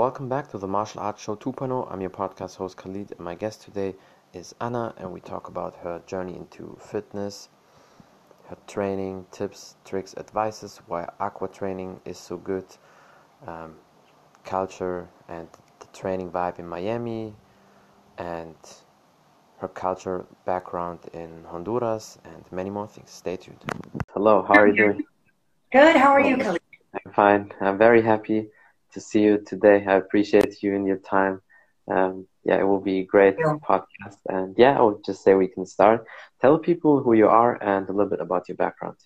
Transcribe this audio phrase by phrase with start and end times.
[0.00, 1.92] welcome back to the Martial Arts Show 2.0.
[1.92, 3.94] I'm your podcast host Khalid, and my guest today
[4.32, 7.50] is Anna, and we talk about her journey into fitness,
[8.48, 12.64] her training, tips, tricks, advices, why aqua training is so good,
[13.46, 13.74] um,
[14.42, 15.48] culture, and
[15.80, 17.34] the training vibe in Miami,
[18.16, 18.56] and
[19.58, 23.10] her culture background in Honduras, and many more things.
[23.10, 23.62] Stay tuned.
[24.14, 25.04] Hello, how are you doing?
[25.70, 25.94] Good.
[25.96, 26.62] How are you, Khalid?
[26.94, 27.52] I'm fine.
[27.60, 28.48] I'm very happy
[28.92, 29.84] to see you today.
[29.86, 31.40] I appreciate you and your time.
[31.90, 33.56] Um, yeah, it will be a great yeah.
[33.68, 34.18] podcast.
[34.28, 36.06] And yeah, I would just say we can start.
[36.40, 38.96] Tell people who you are and a little bit about your background.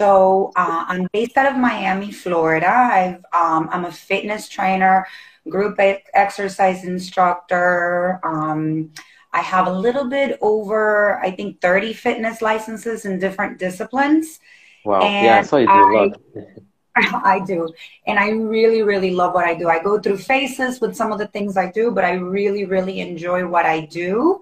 [0.00, 2.70] So uh, I'm based out of Miami, Florida.
[2.70, 5.06] I've, um, I'm a fitness trainer,
[5.48, 8.20] group exercise instructor.
[8.22, 8.92] Um,
[9.32, 14.40] I have a little bit over, I think, 30 fitness licenses in different disciplines.
[14.84, 15.02] Wow.
[15.02, 16.20] And yeah, I saw you do a lot.
[16.96, 17.72] I do.
[18.06, 19.68] And I really, really love what I do.
[19.68, 23.00] I go through phases with some of the things I do, but I really, really
[23.00, 24.40] enjoy what I do.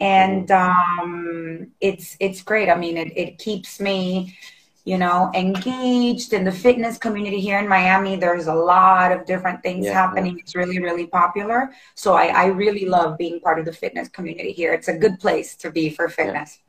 [0.00, 1.00] And mm-hmm.
[1.00, 2.68] um, it's it's great.
[2.68, 4.36] I mean, it, it keeps me,
[4.84, 8.14] you know, engaged in the fitness community here in Miami.
[8.14, 10.36] There's a lot of different things yeah, happening.
[10.36, 10.42] Yeah.
[10.42, 11.70] It's really, really popular.
[11.96, 14.72] So I, I really love being part of the fitness community here.
[14.72, 16.60] It's a good place to be for fitness.
[16.60, 16.64] Yeah.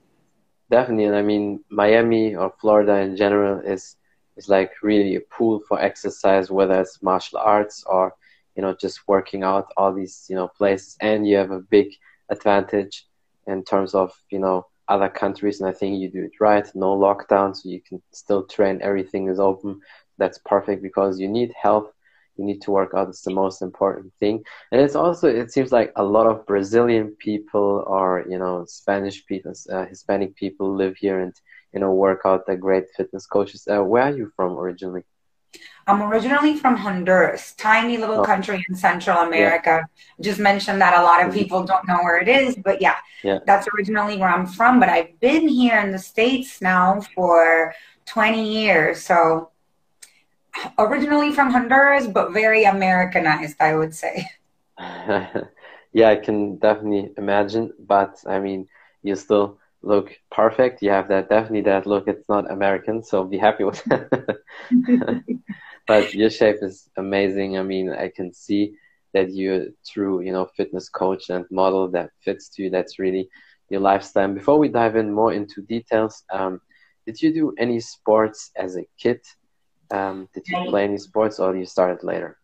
[0.79, 1.05] Definitely.
[1.05, 3.95] And I mean, Miami or Florida in general is
[4.39, 8.15] is like really a pool for exercise, whether it's martial arts or
[8.55, 11.87] you know just working out all these you know places, and you have a big
[12.29, 13.05] advantage
[13.47, 16.67] in terms of you know other countries, and I think you do it right.
[16.73, 18.79] No lockdown, so you can still train.
[18.81, 19.81] Everything is open.
[20.17, 21.91] That's perfect because you need health.
[22.37, 23.09] You need to work out.
[23.09, 27.07] It's the most important thing, and it's also it seems like a lot of Brazilian
[27.27, 31.35] people or you know Spanish people, uh, Hispanic people live here and
[31.73, 33.67] you know work out the great fitness coaches.
[33.67, 35.03] Uh, where are you from originally?
[35.87, 38.23] I'm originally from Honduras, tiny little oh.
[38.23, 39.81] country in Central America.
[39.83, 40.23] Yeah.
[40.23, 41.39] Just mentioned that a lot of mm-hmm.
[41.39, 44.79] people don't know where it is, but yeah, yeah, that's originally where I'm from.
[44.79, 47.73] But I've been here in the States now for
[48.05, 49.01] 20 years.
[49.01, 49.49] So
[50.77, 54.27] originally from Honduras, but very Americanized, I would say.
[55.93, 57.73] yeah, I can definitely imagine.
[57.79, 58.67] But I mean,
[59.03, 60.81] you still look perfect.
[60.81, 62.07] You have that definitely that look.
[62.07, 64.39] It's not American, so be happy with that.
[65.87, 67.57] but your shape is amazing.
[67.57, 68.75] I mean, I can see
[69.13, 72.69] that you're true, you know, fitness coach and model that fits to you.
[72.69, 73.29] That's really
[73.69, 74.33] your lifestyle.
[74.33, 76.59] before we dive in more into details, um,
[77.05, 79.21] did you do any sports as a kid?
[79.91, 82.37] Um, did you play any sports, or you started later?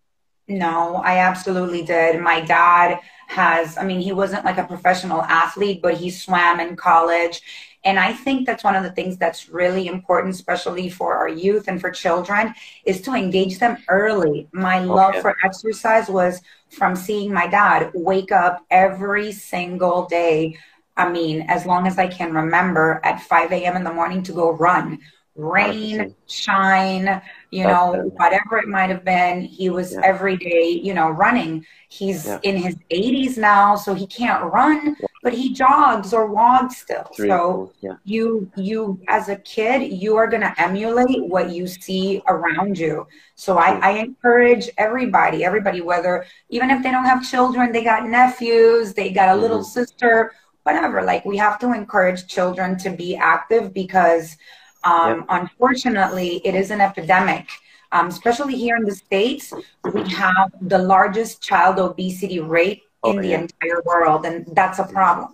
[0.47, 2.22] No, I absolutely did.
[2.22, 6.75] My dad has, I mean, he wasn't like a professional athlete, but he swam in
[6.75, 7.41] college.
[7.83, 11.67] And I think that's one of the things that's really important, especially for our youth
[11.67, 14.47] and for children, is to engage them early.
[14.51, 14.85] My okay.
[14.85, 20.57] love for exercise was from seeing my dad wake up every single day.
[20.97, 23.75] I mean, as long as I can remember, at 5 a.m.
[23.75, 25.00] in the morning to go run
[25.35, 29.41] rain, shine, you know, whatever it might have been.
[29.41, 30.01] He was yeah.
[30.03, 31.66] every day, you know, running.
[31.90, 32.40] He's yeah.
[32.44, 37.09] in his 80s now, so he can't run, but he jogs or walks still.
[37.16, 37.95] so yeah.
[38.03, 43.06] you you as a kid, you are gonna emulate what you see around you.
[43.35, 48.07] So I, I encourage everybody, everybody, whether even if they don't have children, they got
[48.07, 49.41] nephews, they got a mm-hmm.
[49.41, 51.01] little sister, whatever.
[51.01, 54.38] Like we have to encourage children to be active because
[54.85, 55.25] um, yep.
[55.29, 57.50] Unfortunately, it is an epidemic.
[57.91, 59.53] Um, especially here in the States,
[59.94, 63.41] we have the largest child obesity rate oh, in the yeah.
[63.41, 65.34] entire world, and that's a problem.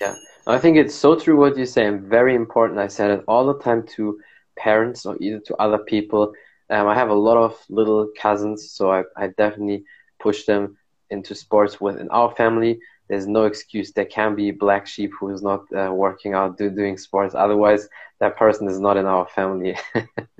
[0.00, 0.14] Yeah,
[0.46, 2.78] I think it's so true what you say, and very important.
[2.78, 4.20] I said it all the time to
[4.56, 6.32] parents or either to other people.
[6.70, 9.84] Um, I have a lot of little cousins, so I, I definitely
[10.20, 10.76] push them
[11.10, 13.92] into sports within our family there's no excuse.
[13.92, 17.34] There can be black sheep who is not uh, working out, do, doing sports.
[17.34, 17.88] Otherwise,
[18.20, 19.76] that person is not in our family.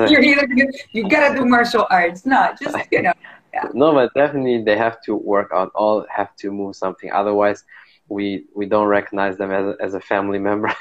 [0.00, 0.48] You're either
[0.92, 3.12] you gotta do martial arts, not just you know.
[3.54, 3.68] Yeah.
[3.74, 5.70] No, but definitely they have to work out.
[5.74, 7.12] All have to move something.
[7.12, 7.64] Otherwise,
[8.08, 10.72] we we don't recognize them as a, as a family member.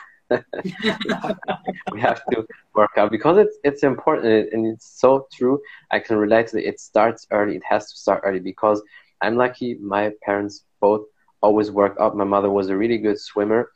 [1.92, 5.60] we have to work out because it's it's important and it's so true.
[5.92, 6.66] I can relate to it.
[6.66, 7.57] It starts early.
[7.57, 8.81] It has to start early because
[9.21, 9.75] I'm lucky.
[9.75, 11.01] My parents both
[11.41, 12.15] always worked out.
[12.15, 13.71] My mother was a really good swimmer,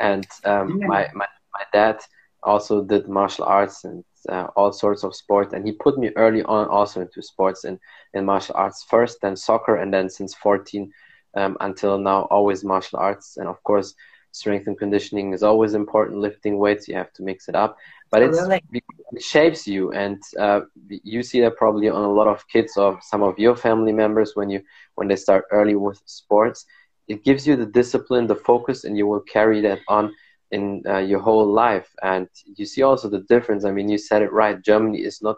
[0.00, 1.98] and um, my, my my dad
[2.42, 5.52] also did martial arts and uh, all sorts of sports.
[5.52, 7.78] And he put me early on also into sports and
[8.14, 10.92] in martial arts first, then soccer, and then since 14
[11.36, 13.36] um, until now always martial arts.
[13.36, 13.94] And of course,
[14.32, 16.20] strength and conditioning is always important.
[16.20, 17.76] Lifting weights, you have to mix it up,
[18.10, 18.38] but it's
[19.12, 22.98] it shapes you, and uh, you see that probably on a lot of kids or
[23.02, 24.62] some of your family members when you
[24.94, 26.64] when they start early with sports.
[27.06, 30.14] It gives you the discipline, the focus, and you will carry that on
[30.50, 31.88] in uh, your whole life.
[32.02, 33.64] And you see also the difference.
[33.64, 34.62] I mean, you said it right.
[34.62, 35.36] Germany is not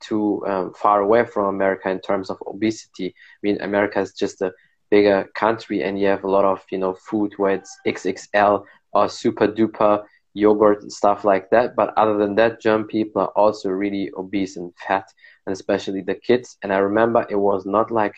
[0.00, 3.08] too um, far away from America in terms of obesity.
[3.08, 4.52] I mean, America is just a
[4.90, 9.08] bigger country, and you have a lot of you know food where it's XXL or
[9.08, 10.04] super duper
[10.36, 11.74] yogurt and stuff like that.
[11.74, 15.06] But other than that, German people are also really obese and fat,
[15.46, 16.58] and especially the kids.
[16.62, 18.14] And I remember it was not like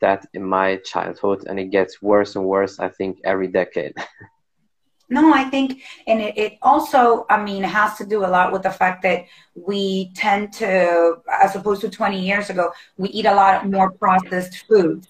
[0.00, 2.78] that in my childhood, and it gets worse and worse.
[2.78, 3.94] I think every decade.
[5.10, 8.62] No, I think, and it, it, also, I mean, has to do a lot with
[8.62, 9.24] the fact that
[9.54, 14.66] we tend to, as opposed to 20 years ago, we eat a lot more processed
[14.68, 15.08] foods.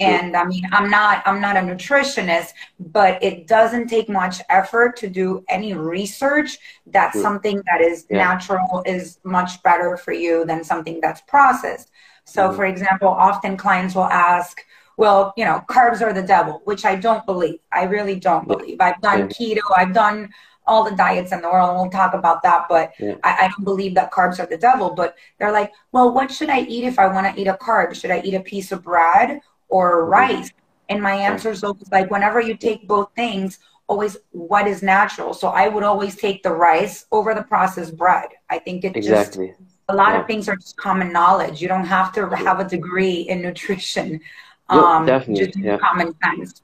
[0.00, 4.96] And I mean, I'm not, I'm not a nutritionist, but it doesn't take much effort
[4.98, 8.18] to do any research that something that is yeah.
[8.18, 11.90] natural is much better for you than something that's processed.
[12.24, 12.56] So, mm-hmm.
[12.56, 14.60] for example, often clients will ask,
[14.96, 17.60] well, you know, carbs are the devil, which I don't believe.
[17.72, 18.80] I really don't believe.
[18.80, 20.30] I've done keto, I've done
[20.66, 23.14] all the diets in the world, and we'll talk about that, but yeah.
[23.24, 24.90] I, I, don't believe that carbs are the devil.
[24.94, 27.94] But they're like, well, what should I eat if I want to eat a carb?
[27.94, 30.10] Should I eat a piece of bread or mm-hmm.
[30.10, 30.50] rice?
[30.88, 35.32] And my answer is always like, whenever you take both things, always what is natural.
[35.34, 38.28] So I would always take the rice over the processed bread.
[38.48, 39.48] I think it exactly.
[39.48, 40.20] just a lot yeah.
[40.20, 41.60] of things are just common knowledge.
[41.62, 44.20] You don't have to have a degree in nutrition
[44.68, 45.78] um, definitely, yeah.
[45.78, 46.62] common sense.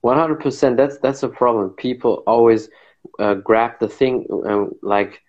[0.00, 0.76] One hundred percent.
[0.76, 1.70] That's that's a problem.
[1.70, 2.70] People always
[3.18, 5.20] uh, grab the thing uh, like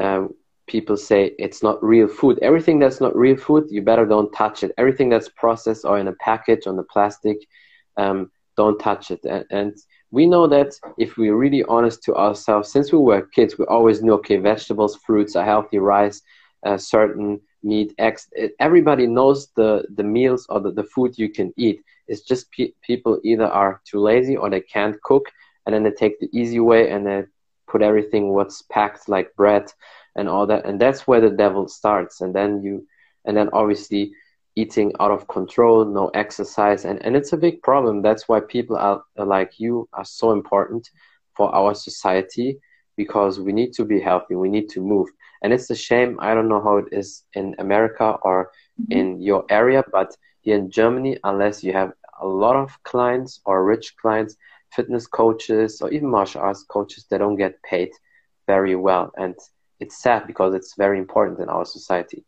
[0.00, 0.28] uh,
[0.66, 2.38] people say it's not real food.
[2.42, 4.72] Everything that's not real food, you better don't touch it.
[4.78, 7.38] Everything that's processed or in a package on the plastic,
[7.96, 9.24] um, don't touch it.
[9.24, 9.76] And, and
[10.10, 14.02] we know that if we're really honest to ourselves, since we were kids, we always
[14.02, 16.22] knew okay, vegetables, fruits are healthy, rice,
[16.64, 18.28] uh, certain meat, eggs.
[18.60, 21.80] everybody knows the, the meals or the, the food you can eat.
[22.08, 25.26] It's just pe- people either are too lazy or they can't cook,
[25.66, 27.24] and then they take the easy way and they
[27.66, 29.66] put everything what's packed like bread
[30.16, 32.20] and all that, and that's where the devil starts.
[32.20, 32.86] And then you,
[33.24, 34.12] and then obviously
[34.56, 38.02] eating out of control, no exercise, and and it's a big problem.
[38.02, 40.88] That's why people are, like you are so important
[41.34, 42.58] for our society
[42.96, 44.36] because we need to be healthy.
[44.36, 45.08] We need to move
[45.44, 46.16] and it's a shame.
[46.20, 48.50] I don't know how it is in America or
[48.80, 48.92] mm-hmm.
[48.98, 53.62] in your area, but here in Germany, unless you have a lot of clients or
[53.62, 54.36] rich clients,
[54.72, 57.90] fitness coaches or even martial arts coaches, they don't get paid
[58.46, 59.34] very well, and
[59.84, 62.20] it's sad because it's very important in our society.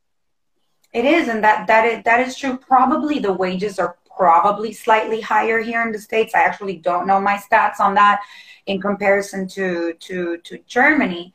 [0.92, 2.56] It is, and that that is, that is true.
[2.56, 6.34] Probably the wages are probably slightly higher here in the states.
[6.34, 8.22] I actually don't know my stats on that
[8.66, 9.66] in comparison to
[10.06, 11.34] to to Germany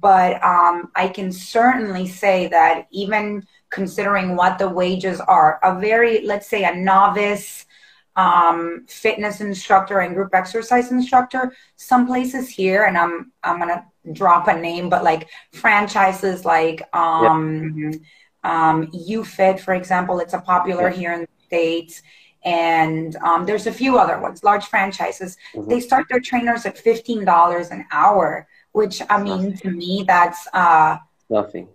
[0.00, 6.24] but um, I can certainly say that even considering what the wages are, a very,
[6.24, 7.66] let's say, a novice
[8.18, 14.48] um, fitness instructor and group exercise instructor, some places here, and I'm I'm gonna drop
[14.48, 18.70] a name, but like franchises like um, yeah.
[18.70, 20.96] um, UFit, for example, it's a popular yeah.
[20.96, 22.02] here in the states
[22.44, 25.36] and um, there's a few other ones, large franchises.
[25.54, 25.68] Mm-hmm.
[25.68, 30.46] They start their trainers at fifteen dollars an hour, which I mean, to me, that's
[30.52, 30.98] uh,
[31.28, 31.68] nothing.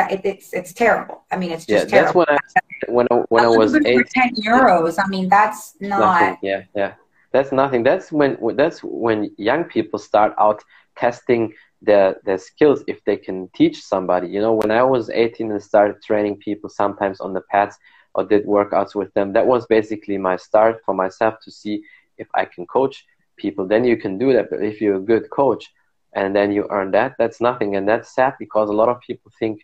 [0.00, 1.24] That it, it's it's terrible.
[1.30, 2.24] I mean, it's just yeah, terrible.
[2.26, 2.54] That's
[2.88, 4.96] when I when I, when I was ten euros.
[4.98, 6.00] I mean, that's not.
[6.00, 6.38] Nothing.
[6.42, 6.94] Yeah, yeah,
[7.32, 7.82] that's nothing.
[7.82, 10.62] That's when that's when young people start out
[10.96, 11.52] testing
[11.82, 14.28] their their skills if they can teach somebody.
[14.28, 17.76] You know, when I was 18 and started training people sometimes on the pads
[18.14, 21.82] or did workouts with them, that was basically my start for myself to see
[22.16, 23.04] if I can coach
[23.36, 23.66] people.
[23.66, 24.48] Then you can do that.
[24.48, 25.64] But if you're a good coach,
[26.14, 29.30] and then you earn that that's nothing and that's sad because a lot of people
[29.38, 29.60] think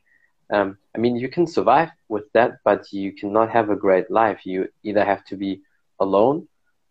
[0.53, 4.45] um, i mean you can survive with that but you cannot have a great life
[4.45, 5.61] you either have to be
[6.01, 6.47] alone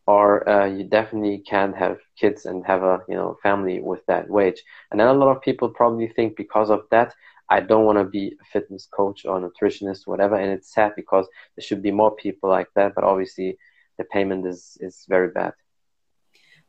[0.07, 4.29] or uh, you definitely can't have kids and have a you know family with that
[4.29, 7.13] wage and then a lot of people probably think because of that
[7.49, 10.73] i don't want to be a fitness coach or a nutritionist or whatever and it's
[10.73, 13.57] sad because there should be more people like that but obviously
[13.97, 15.53] the payment is is very bad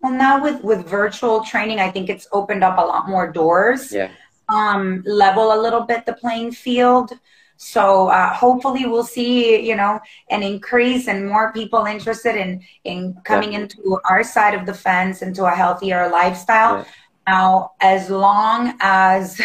[0.01, 3.93] well, now with with virtual training, I think it's opened up a lot more doors.
[3.93, 4.11] Yeah.
[4.49, 7.13] Um, level a little bit the playing field.
[7.57, 9.99] So uh, hopefully we'll see, you know,
[10.31, 13.61] an increase and more people interested in in coming yeah.
[13.61, 16.79] into our side of the fence into a healthier lifestyle.
[16.79, 16.85] Yeah.
[17.27, 19.41] Now, as long as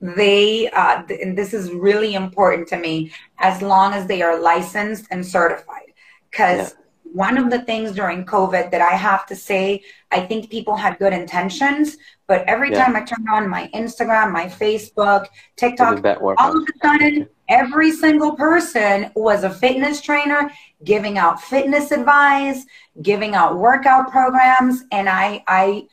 [0.00, 5.06] they, uh, and this is really important to me, as long as they are licensed
[5.10, 5.92] and certified,
[6.30, 6.70] because.
[6.70, 10.76] Yeah one of the things during COVID that I have to say, I think people
[10.76, 12.84] had good intentions, but every yeah.
[12.84, 16.04] time I turn on my Instagram, my Facebook, TikTok,
[16.38, 20.50] all of a sudden, every single person was a fitness trainer
[20.84, 22.66] giving out fitness advice,
[23.02, 25.86] giving out workout programs, and I, I,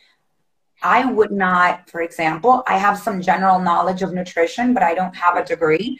[0.81, 5.15] I would not, for example, I have some general knowledge of nutrition, but I don't
[5.15, 5.99] have a degree.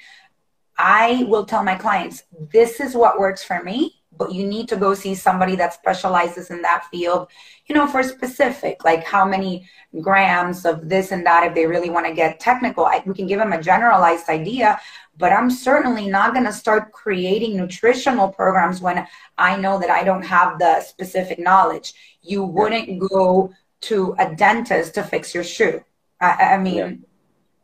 [0.78, 4.76] I will tell my clients, this is what works for me, but you need to
[4.76, 7.28] go see somebody that specializes in that field,
[7.68, 9.68] you know, for specific, like how many
[10.02, 13.28] grams of this and that, if they really want to get technical, I, we can
[13.28, 14.80] give them a generalized idea,
[15.18, 20.04] but I'm certainly not going to start creating nutritional programs when I know that I
[20.04, 21.94] don't have the specific knowledge.
[22.22, 23.52] You wouldn't go
[23.82, 25.84] to a dentist to fix your shoe.
[26.22, 27.06] I, I mean,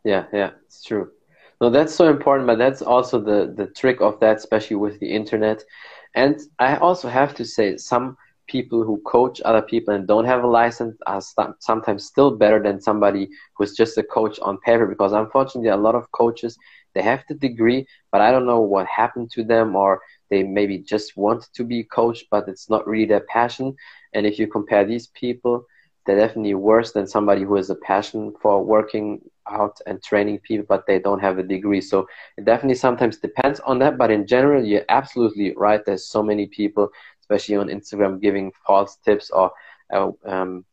[0.04, 0.24] yeah.
[0.32, 1.10] yeah, yeah, it's true.
[1.60, 5.10] No, that's so important, but that's also the the trick of that, especially with the
[5.10, 5.62] internet.
[6.14, 8.16] And I also have to say, some
[8.48, 11.22] people who coach other people and don't have a license are
[11.60, 14.86] sometimes still better than somebody who's just a coach on paper.
[14.86, 16.58] Because unfortunately, a lot of coaches
[16.94, 20.78] they have the degree, but I don't know what happened to them, or they maybe
[20.78, 23.76] just want to be coached, but it's not really their passion.
[24.12, 25.64] And if you compare these people,
[26.04, 30.66] they're definitely worse than somebody who has a passion for working out and training people,
[30.68, 31.80] but they don't have a degree.
[31.80, 33.98] So it definitely sometimes depends on that.
[33.98, 35.84] But in general, you're absolutely right.
[35.84, 36.88] There's so many people,
[37.20, 39.52] especially on Instagram, giving false tips or
[39.92, 40.64] uh, um,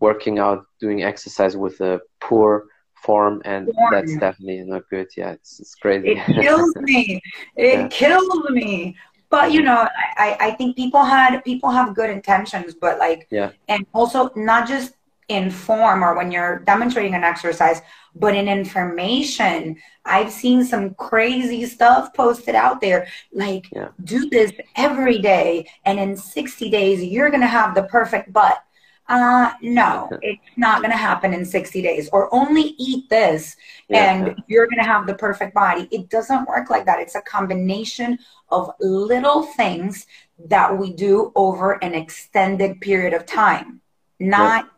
[0.00, 3.92] working out, doing exercise with a poor form, and form.
[3.92, 5.08] that's definitely not good.
[5.16, 6.10] Yeah, it's, it's crazy.
[6.10, 7.20] It kills me.
[7.56, 7.88] It yeah.
[7.88, 8.96] kills me.
[9.28, 13.50] But you know, I, I think people had people have good intentions, but like yeah,
[13.68, 14.95] and also not just
[15.28, 17.82] in form or when you're demonstrating an exercise,
[18.14, 19.76] but in information.
[20.04, 23.88] I've seen some crazy stuff posted out there like yeah.
[24.04, 28.62] do this every day and in 60 days you're going to have the perfect butt.
[29.08, 33.56] Uh, no, it's not going to happen in 60 days or only eat this
[33.88, 34.12] yeah.
[34.12, 35.86] and you're going to have the perfect body.
[35.92, 36.98] It doesn't work like that.
[36.98, 38.18] It's a combination
[38.50, 40.06] of little things
[40.46, 43.80] that we do over an extended period of time,
[44.18, 44.70] not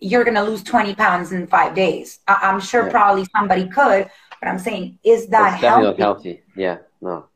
[0.00, 2.20] you're going to lose 20 pounds in five days.
[2.26, 2.90] I- am sure yeah.
[2.90, 5.84] probably somebody could, but I'm saying, is that it's healthy?
[5.84, 6.42] Not healthy?
[6.56, 7.26] Yeah, no,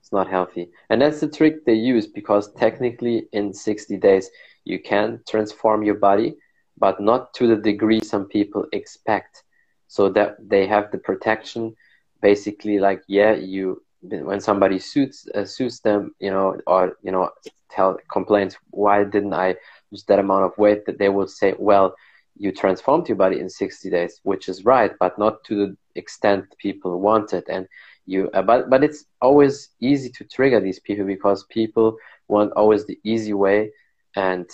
[0.00, 0.70] it's not healthy.
[0.90, 4.30] And that's the trick they use because technically in 60 days,
[4.64, 6.36] you can transform your body,
[6.78, 9.44] but not to the degree some people expect.
[9.88, 11.76] So that they have the protection,
[12.22, 17.30] basically, like, yeah, you when somebody suits uh, suits them, you know, or you know,
[17.70, 19.56] tell complains, why didn't I
[19.92, 20.86] lose that amount of weight?
[20.86, 21.94] That they will say, well,
[22.36, 26.44] you transformed your body in 60 days, which is right, but not to the extent
[26.58, 27.44] people wanted.
[27.48, 27.68] And
[28.06, 31.96] you, uh, but but it's always easy to trigger these people because people
[32.28, 33.70] want always the easy way
[34.16, 34.48] and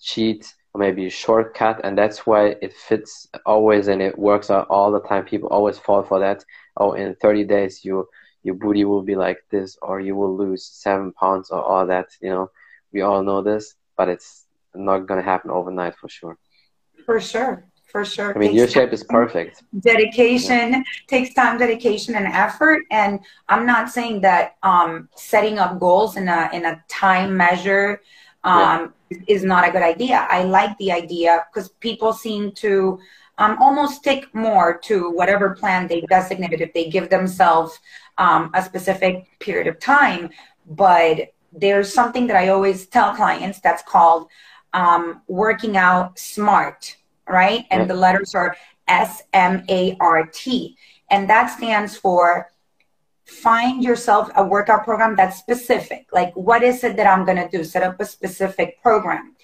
[0.00, 4.92] cheat or maybe shortcut, and that's why it fits always and it works out all
[4.92, 5.24] the time.
[5.24, 6.44] People always fall for that.
[6.76, 8.06] Oh, in 30 days you
[8.46, 12.06] your booty will be like this or you will lose seven pounds or all that
[12.22, 12.48] you know
[12.92, 14.45] we all know this but it's
[14.78, 16.38] not going to happen overnight for sure
[17.04, 20.82] for sure for sure i mean your shape is perfect dedication yeah.
[21.06, 26.28] takes time dedication and effort and i'm not saying that um, setting up goals in
[26.28, 28.00] a in a time measure
[28.44, 29.18] um, yeah.
[29.28, 32.98] is not a good idea i like the idea because people seem to
[33.38, 37.78] um, almost stick more to whatever plan they've designated if they give themselves
[38.18, 40.30] um, a specific period of time.
[40.66, 44.28] But there's something that I always tell clients that's called
[44.72, 46.96] um, working out smart,
[47.28, 47.64] right?
[47.70, 48.56] And the letters are
[48.88, 50.76] S M A R T.
[51.10, 52.50] And that stands for
[53.26, 56.06] find yourself a workout program that's specific.
[56.12, 57.64] Like, what is it that I'm going to do?
[57.64, 59.34] Set up a specific program.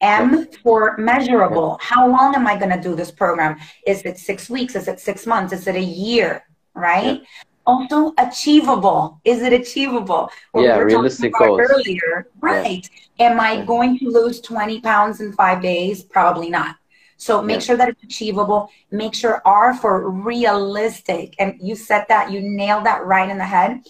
[0.00, 1.78] M for measurable.
[1.80, 3.56] How long am I going to do this program?
[3.86, 4.76] Is it six weeks?
[4.76, 5.52] Is it six months?
[5.52, 6.44] Is it a year?
[6.74, 7.22] Right?
[7.66, 9.20] Also achievable.
[9.24, 10.30] Is it achievable?
[10.52, 11.60] What yeah, we realistic goals.
[11.60, 12.88] Earlier, right?
[13.18, 13.30] Yeah.
[13.30, 13.64] Am I yeah.
[13.64, 16.04] going to lose 20 pounds in five days?
[16.04, 16.76] Probably not.
[17.16, 17.60] So make yeah.
[17.60, 18.70] sure that it's achievable.
[18.90, 21.34] Make sure R for realistic.
[21.38, 23.80] And you said that, you nailed that right in the head.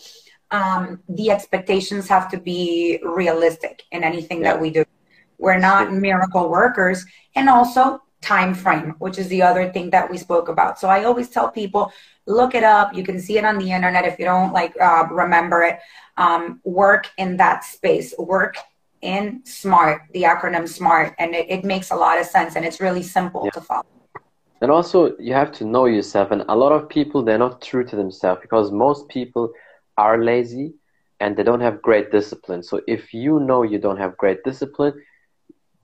[0.50, 4.84] Um, the expectations have to be realistic in anything that we do.
[5.38, 7.04] We're not miracle workers.
[7.34, 10.78] And also time frame, which is the other thing that we spoke about.
[10.78, 11.92] So I always tell people,
[12.26, 12.94] look it up.
[12.94, 15.78] You can see it on the internet if you don't like uh, remember it.
[16.16, 18.14] Um, work in that space.
[18.18, 18.56] Work
[19.02, 22.80] in SMART, the acronym SMART, and it, it makes a lot of sense and it's
[22.80, 23.50] really simple yeah.
[23.50, 23.84] to follow.
[24.62, 26.30] And also, you have to know yourself.
[26.30, 29.52] And a lot of people, they're not true to themselves because most people
[29.98, 30.74] are lazy
[31.20, 32.62] and they don't have great discipline.
[32.62, 34.94] So if you know you don't have great discipline,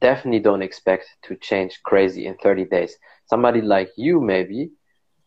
[0.03, 2.97] definitely don't expect to change crazy in 30 days.
[3.27, 4.71] Somebody like you, maybe,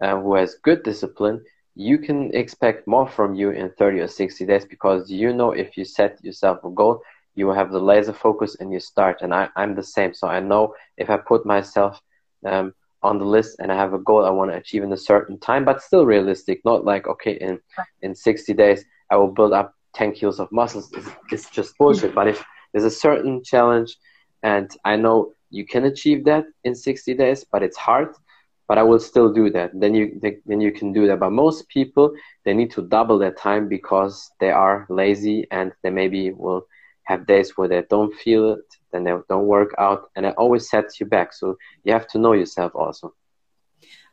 [0.01, 1.43] uh, who has good discipline,
[1.75, 5.77] you can expect more from you in 30 or 60 days because you know if
[5.77, 7.01] you set yourself a goal,
[7.35, 9.21] you will have the laser focus and you start.
[9.21, 10.13] And I, I'm the same.
[10.13, 11.99] So I know if I put myself
[12.45, 14.97] um, on the list and I have a goal I want to achieve in a
[14.97, 17.59] certain time, but still realistic, not like, okay, in,
[18.01, 20.91] in 60 days, I will build up 10 kilos of muscles.
[20.93, 22.15] It's, it's just bullshit.
[22.15, 23.95] But if there's a certain challenge
[24.45, 28.09] and I know you can achieve that in 60 days, but it's hard,
[28.67, 29.71] but I will still do that.
[29.73, 30.05] Then you
[30.45, 31.19] then you can do that.
[31.19, 35.89] But most people they need to double their time because they are lazy and they
[35.89, 36.67] maybe will
[37.03, 40.69] have days where they don't feel it, then they don't work out, and it always
[40.69, 41.33] sets you back.
[41.33, 43.13] So you have to know yourself also.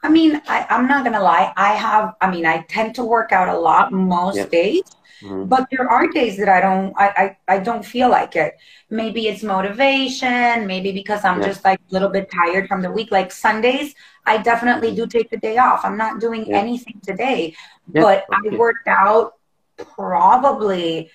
[0.03, 1.53] I mean, I, am not gonna lie.
[1.57, 2.15] I have.
[2.21, 4.47] I mean, I tend to work out a lot most yeah.
[4.47, 4.83] days.
[5.23, 5.45] Mm-hmm.
[5.45, 8.57] But there are days that I don't I, I, I don't feel like it.
[8.91, 11.47] Maybe it's motivation, maybe because I'm yeah.
[11.47, 13.13] just like a little bit tired from the week.
[13.13, 13.95] Like Sundays,
[14.27, 14.97] I definitely mm-hmm.
[14.97, 15.85] do take the day off.
[15.85, 16.59] I'm not doing yeah.
[16.59, 17.55] anything today.
[17.93, 18.03] Yeah.
[18.03, 18.57] But okay.
[18.57, 19.35] I worked out
[19.77, 21.11] probably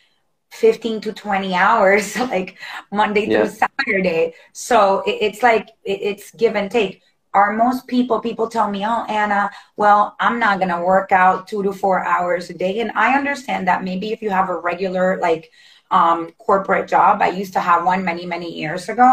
[0.52, 2.58] 15 to 20 hours like
[2.92, 4.34] Monday through Saturday.
[4.54, 7.02] So it, it's like it, it's give and take
[7.38, 11.48] are most people people tell me oh anna well i'm not going to work out
[11.48, 12.80] two to four hours a day.
[12.82, 15.52] And i understand that maybe if you have a regular like
[15.90, 19.10] um, corporate job i used to have one many many years ago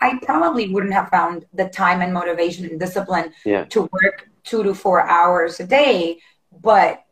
[0.00, 3.64] i probably wouldn't have found the time and motivation and discipline yeah.
[3.74, 6.18] to work two to four hours a day.
[6.62, 7.04] But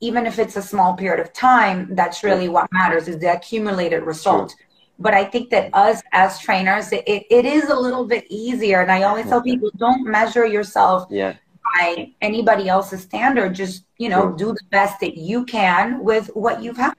[0.00, 4.02] even if it's a small period of time that's really what matters is the accumulated
[4.02, 4.50] result.
[4.50, 4.66] True
[4.98, 8.82] but I think that us as trainers, it, it is a little bit easier.
[8.82, 11.34] And I always tell people, don't measure yourself yeah.
[11.74, 13.54] by anybody else's standard.
[13.54, 14.36] Just, you know, sure.
[14.36, 16.94] do the best that you can with what you've had.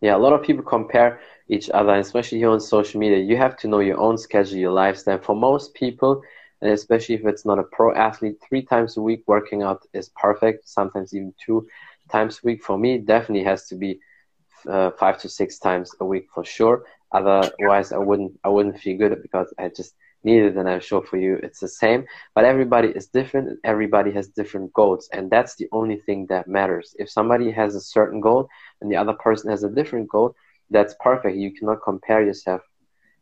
[0.00, 3.18] Yeah, a lot of people compare each other, especially here on social media.
[3.18, 5.18] You have to know your own schedule, your lifestyle.
[5.18, 6.22] For most people,
[6.62, 10.10] and especially if it's not a pro athlete, three times a week working out is
[10.16, 10.68] perfect.
[10.68, 11.66] Sometimes even two
[12.10, 12.62] times a week.
[12.62, 14.00] For me, definitely has to be
[14.68, 16.84] uh, five to six times a week for sure.
[17.12, 21.02] Otherwise, I wouldn't I wouldn't feel good because I just need it, and I'm sure
[21.02, 22.04] for you it's the same.
[22.34, 23.58] But everybody is different.
[23.64, 26.94] Everybody has different goals, and that's the only thing that matters.
[26.98, 28.48] If somebody has a certain goal
[28.80, 30.34] and the other person has a different goal,
[30.70, 31.36] that's perfect.
[31.36, 32.62] You cannot compare yourself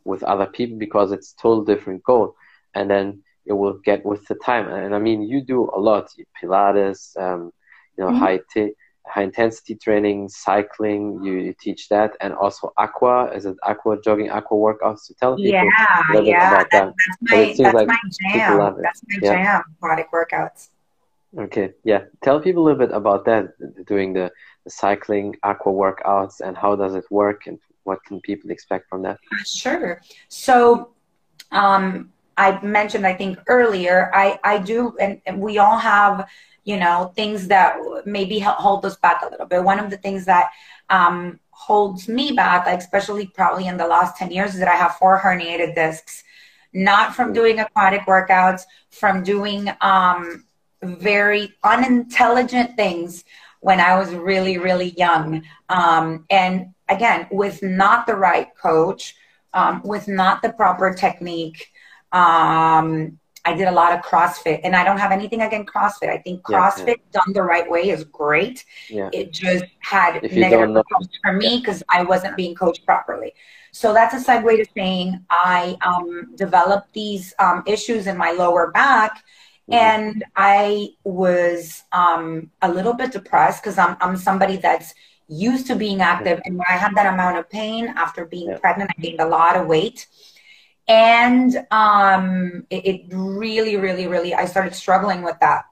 [0.05, 2.35] with other people because it's total different goal,
[2.75, 4.69] and then it will get with the time.
[4.69, 6.09] And I mean, you do a lot:
[6.41, 7.53] Pilates, um,
[7.97, 8.19] you know, mm-hmm.
[8.19, 8.75] high t-
[9.09, 13.31] high intensity training, cycling, you, you, teach that, and also aqua.
[13.35, 15.07] Is it aqua jogging, aqua workouts?
[15.07, 15.65] To tell people yeah,
[16.09, 16.95] a little yeah, bit about that.
[17.23, 18.01] That's my, that's like my
[18.33, 18.77] jam.
[18.83, 19.43] That's my yeah.
[19.43, 19.63] jam.
[19.77, 20.69] Aquatic workouts.
[21.37, 22.05] Okay, yeah.
[22.23, 23.53] Tell people a little bit about that,
[23.87, 24.31] doing the,
[24.65, 29.03] the cycling, aqua workouts, and how does it work, and what can people expect from
[29.03, 29.19] that?
[29.45, 30.01] Sure.
[30.29, 30.91] So,
[31.53, 36.29] um, I mentioned, I think earlier, I, I do, and, and we all have
[36.69, 39.65] you know, things that maybe hold us back a little bit.
[39.65, 40.51] One of the things that
[40.91, 44.75] um, holds me back, like especially probably in the last 10 years, is that I
[44.77, 46.25] have four herniated discs,
[46.75, 50.45] not from doing aquatic workouts, from doing um,
[50.83, 53.25] very unintelligent things
[53.61, 55.45] when I was really, really young.
[55.71, 59.17] Um, and again, with not the right coach,
[59.55, 61.73] um, with not the proper technique,
[62.13, 66.11] um, I did a lot of CrossFit, and I don't have anything against CrossFit.
[66.11, 67.21] I think CrossFit yeah, yeah.
[67.21, 68.67] done the right way is great.
[68.91, 69.09] Yeah.
[69.11, 73.33] It just had negative results for me because I wasn't being coached properly.
[73.73, 78.71] So that's a segue to saying I um, developed these um, issues in my lower
[78.71, 79.75] back, mm-hmm.
[79.75, 84.93] and I was um, a little bit depressed because I'm I'm somebody that's
[85.29, 88.91] used to being active, and when I had that amount of pain after being pregnant,
[88.91, 90.07] I gained a lot of weight
[90.89, 95.67] and um, it, it, really, really, really, I started struggling with that,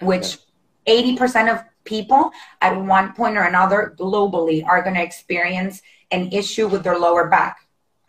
[0.00, 0.38] which
[0.86, 6.68] 80% of people at one point or another globally are going to experience an issue
[6.68, 7.58] with their lower back.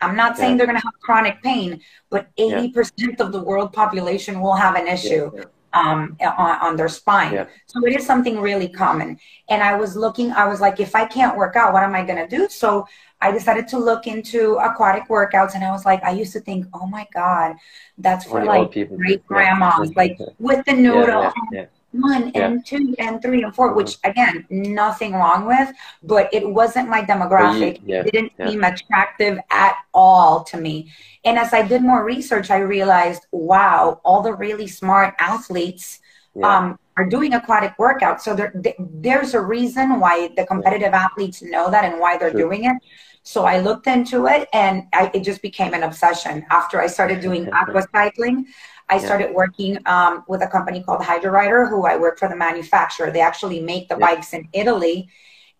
[0.00, 0.56] I'm not saying yeah.
[0.58, 3.08] they're going to have chronic pain, but 80% yeah.
[3.18, 5.30] of the world population will have an issue.
[5.34, 7.48] Yeah, um, on, on, their spine.
[7.66, 9.18] So it is something really common.
[9.48, 12.04] And I was looking, I was like, if I can't work out, what am I
[12.04, 12.48] going to do?
[12.48, 12.86] So
[13.24, 16.66] I decided to look into aquatic workouts and I was like, I used to think,
[16.74, 17.56] oh my God,
[17.96, 21.22] that's for like great grandmas, like with the noodle.
[21.22, 23.76] Yeah, yeah, one and two and three and 4 mm-hmm.
[23.76, 27.80] which again, nothing wrong with, but it wasn't my demographic.
[27.86, 30.92] You, it didn't seem attractive at all to me.
[31.24, 36.00] And as I did more research, I realized, wow, all the really smart athletes
[36.34, 36.58] yeah.
[36.58, 38.20] um, are doing aquatic workouts.
[38.20, 42.40] So there, there's a reason why the competitive athletes know that and why they're sure.
[42.40, 42.76] doing it.
[43.24, 46.44] So I looked into it and I, it just became an obsession.
[46.50, 48.46] After I started doing aqua cycling,
[48.90, 53.10] I started working um, with a company called Hydrorider, who I work for the manufacturer.
[53.10, 54.14] They actually make the yeah.
[54.14, 55.08] bikes in Italy.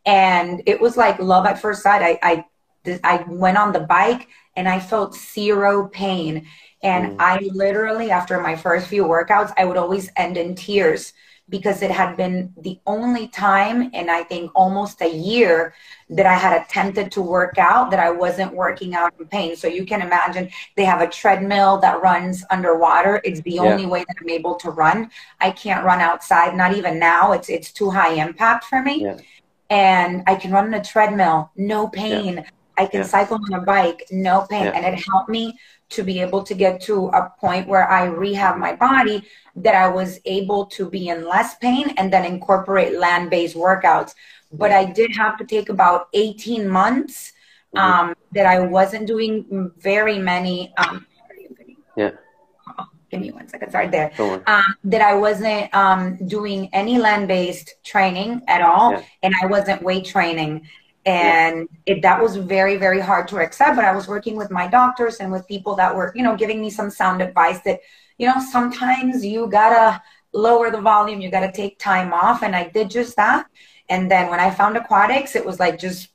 [0.05, 2.03] And it was like love at first sight.
[2.03, 2.44] I,
[2.87, 6.46] I, I went on the bike and I felt zero pain.
[6.83, 7.16] And mm.
[7.18, 11.14] I literally, after my first few workouts, I would always end in tears
[11.48, 15.74] because it had been the only time in I think almost a year
[16.11, 19.54] that I had attempted to work out that I wasn't working out in pain.
[19.54, 23.20] So you can imagine they have a treadmill that runs underwater.
[23.24, 23.62] It's the yeah.
[23.62, 25.11] only way that I'm able to run.
[25.40, 27.33] I can't run outside, not even now.
[27.33, 29.02] It's it's too high impact for me.
[29.02, 29.18] Yeah.
[29.70, 32.37] And I can run on a treadmill, no pain.
[32.37, 32.44] Yeah.
[32.77, 34.67] I can cycle on a bike, no pain.
[34.67, 35.59] And it helped me
[35.91, 39.25] to be able to get to a point where I rehab my body
[39.57, 44.15] that I was able to be in less pain and then incorporate land based workouts.
[44.53, 47.33] But I did have to take about 18 months
[47.75, 48.09] mm-hmm.
[48.09, 50.73] um, that I wasn't doing very many.
[50.77, 51.07] Um,
[51.97, 52.13] yeah.
[52.79, 53.71] Oh, give me one second.
[53.71, 54.13] Sorry, there.
[54.47, 59.03] Um, that I wasn't um, doing any land based training at all, yeah.
[59.23, 60.67] and I wasn't weight training
[61.07, 64.67] and it, that was very very hard to accept but i was working with my
[64.67, 67.81] doctors and with people that were you know giving me some sound advice that
[68.19, 70.01] you know sometimes you gotta
[70.33, 72.43] lower the volume you gotta take time off.
[72.43, 73.47] And i did just that.
[73.88, 76.09] And then when i found aquatics it was like just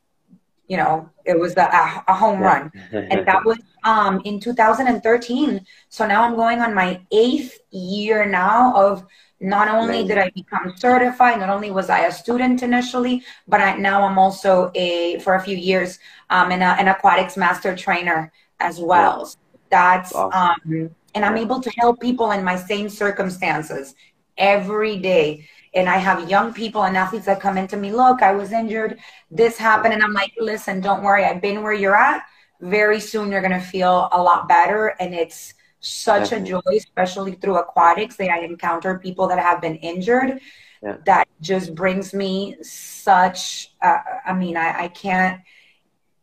[0.68, 2.72] you know it was a, a home run.
[2.92, 8.76] And that was um, in 2013 so now i'm going on my eighth year now
[8.76, 9.06] of
[9.40, 13.78] not only did I become certified, not only was I a student initially, but I,
[13.78, 16.00] now I'm also a for a few years
[16.30, 19.26] um, an, an aquatics master trainer as well.
[19.26, 19.38] So
[19.70, 20.58] that's awesome.
[20.74, 23.96] um, and I'm able to help people in my same circumstances
[24.38, 25.48] every day.
[25.74, 27.92] And I have young people and athletes that come into me.
[27.92, 29.00] Look, I was injured.
[29.30, 31.24] This happened, and I'm like, listen, don't worry.
[31.24, 32.24] I've been where you're at.
[32.62, 36.52] Very soon, you're gonna feel a lot better, and it's such Definitely.
[36.52, 40.40] a joy, especially through aquatics, that I encounter people that have been injured.
[40.82, 40.98] Yeah.
[41.06, 43.74] That just brings me such.
[43.82, 45.42] Uh, I mean, I, I can't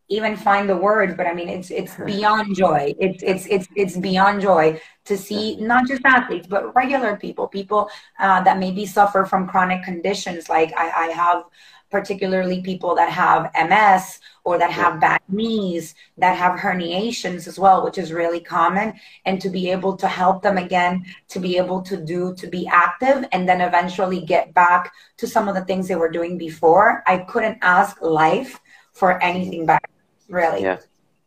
[0.09, 2.95] even find the words, but I mean, it's it's beyond joy.
[2.99, 7.91] It's it's it's it's beyond joy to see not just athletes, but regular people, people
[8.19, 10.49] uh, that maybe suffer from chronic conditions.
[10.49, 11.45] Like I, I have
[11.91, 17.85] particularly people that have MS or that have bad knees, that have herniations as well,
[17.85, 18.95] which is really common.
[19.25, 22.67] And to be able to help them again, to be able to do, to be
[22.67, 27.03] active, and then eventually get back to some of the things they were doing before.
[27.07, 28.61] I couldn't ask life
[28.93, 29.89] for anything better,
[30.29, 30.63] really.
[30.63, 30.79] Yeah.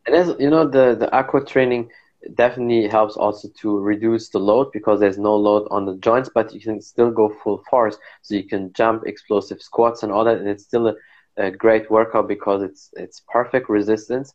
[0.06, 1.92] And as you know, the, the aqua training,
[2.36, 6.54] definitely helps also to reduce the load because there's no load on the joints, but
[6.54, 7.98] you can still go full force.
[8.22, 10.96] So you can jump, explosive squats, and all that, and it's still a,
[11.38, 14.34] a great workout because it's it's perfect resistance.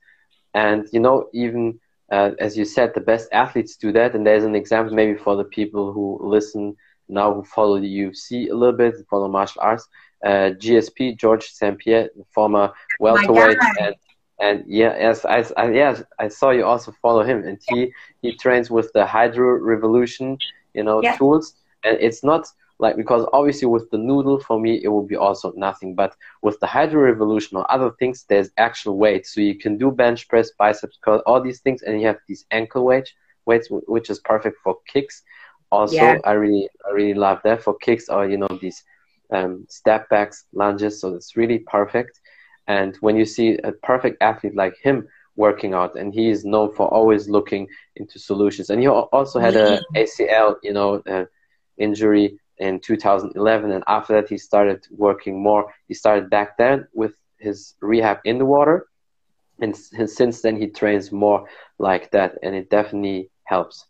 [0.54, 1.78] And you know, even
[2.10, 4.14] uh, as you said, the best athletes do that.
[4.14, 6.76] And there's an example maybe for the people who listen
[7.08, 9.88] now who follow the UFC a little bit, follow martial arts.
[10.24, 13.94] Uh, GSP George St Pierre, former welterweight and
[14.40, 18.36] and yeah, yes, I, I, yes, I saw you also follow him, and he he
[18.36, 20.38] trains with the Hydro Revolution,
[20.74, 21.16] you know, yeah.
[21.16, 22.46] tools, and it's not
[22.80, 26.58] like because obviously with the noodle for me it will be also nothing, but with
[26.58, 30.50] the Hydro Revolution or other things, there's actual weight, so you can do bench press,
[30.58, 33.12] biceps curl, all these things, and you have these ankle weights,
[33.46, 35.22] weights which is perfect for kicks.
[35.70, 36.18] Also, yeah.
[36.24, 38.82] I really I really love that for kicks or you know these
[39.30, 42.20] um, step backs, lunges, so it's really perfect
[42.66, 46.72] and when you see a perfect athlete like him working out, and he is known
[46.72, 51.24] for always looking into solutions, and he also had a ACL, you know, uh,
[51.76, 55.72] injury in 2011, and after that he started working more.
[55.88, 58.86] He started back then with his rehab in the water,
[59.60, 61.48] and since then he trains more
[61.78, 63.86] like that, and it definitely helps.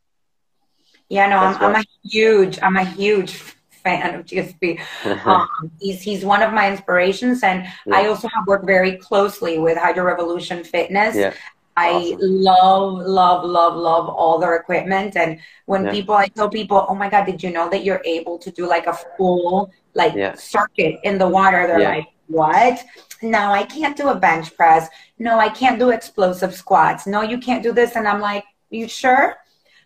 [1.09, 3.55] Yeah, no, I'm, I'm a huge, I'm a huge
[3.85, 4.81] fan of GSP.
[5.27, 5.49] um,
[5.81, 7.97] he's he's one of my inspirations, and yeah.
[7.97, 11.15] I also have worked very closely with Hydro Revolution Fitness.
[11.15, 11.35] Yeah.
[11.77, 12.19] I awesome.
[12.21, 15.17] love, love, love, love all their equipment.
[15.17, 15.91] And when yeah.
[15.91, 18.69] people, I tell people, oh my God, did you know that you're able to do
[18.69, 20.35] like a full like yeah.
[20.35, 21.67] circuit in the water?
[21.67, 22.85] They're like, what?
[23.23, 24.89] No, I can't do a bench press.
[25.19, 27.07] No, I can't do explosive squats.
[27.07, 27.97] No, you can't do this.
[27.97, 29.37] And I'm like, you sure?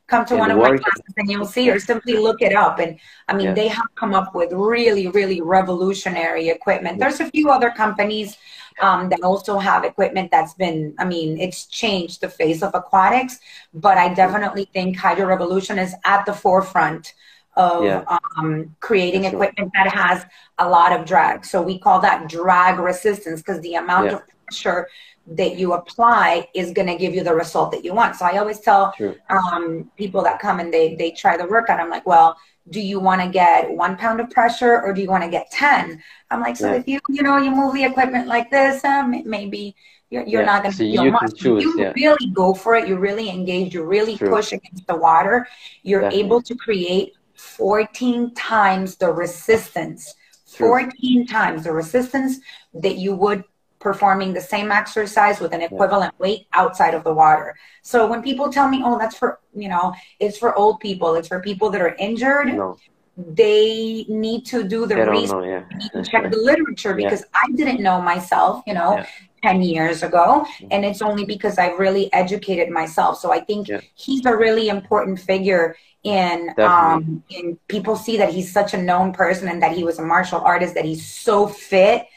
[0.09, 2.99] Come to one of my classes and you'll see or simply look it up and
[3.29, 3.55] i mean yeah.
[3.55, 8.37] they have come up with really really revolutionary equipment there's a few other companies
[8.81, 13.38] um, that also have equipment that's been i mean it's changed the face of aquatics
[13.75, 17.14] but i definitely think hydro revolution is at the forefront
[17.59, 18.05] of yeah.
[18.37, 19.33] um, creating sure.
[19.33, 20.25] equipment that has
[20.59, 21.44] a lot of drag.
[21.44, 24.12] So we call that drag resistance because the amount yeah.
[24.14, 24.88] of pressure
[25.31, 28.17] that you apply is going to give you the result that you want.
[28.17, 28.95] So I always tell
[29.29, 31.81] um, people that come and they they try the workout.
[31.81, 32.37] I'm like, well,
[32.71, 35.51] do you want to get one pound of pressure or do you want to get
[35.51, 36.03] ten?
[36.31, 36.79] I'm like, so yeah.
[36.79, 39.77] if you you know you move the equipment like this, um, maybe
[40.11, 40.47] you're, you're yeah.
[40.47, 41.35] not going to so feel you much.
[41.35, 41.93] Choose, you yeah.
[41.95, 42.88] really go for it.
[42.88, 43.75] You really engage.
[43.75, 44.31] You really True.
[44.31, 45.47] push against the water.
[45.83, 46.27] You're Definitely.
[46.27, 50.14] able to create 14 times the resistance.
[50.55, 50.69] True.
[50.69, 52.38] 14 times the resistance
[52.73, 53.45] that you would
[53.81, 56.23] performing the same exercise with an equivalent yeah.
[56.23, 57.57] weight outside of the water.
[57.83, 61.29] So when people tell me, "Oh, that's for you know, it's for old people, it's
[61.29, 62.77] for people that are injured," no.
[63.17, 65.64] they need to do the research, know,
[65.95, 66.03] yeah.
[66.03, 67.41] check the literature because yeah.
[67.45, 68.62] I didn't know myself.
[68.67, 69.05] You know.
[69.41, 70.67] 10 years ago mm-hmm.
[70.73, 75.21] and it's only because I've really educated myself so I think he's a really important
[75.21, 79.85] figure in um in people see that he's such a known person and that he
[79.85, 82.09] was a martial artist that he's so fit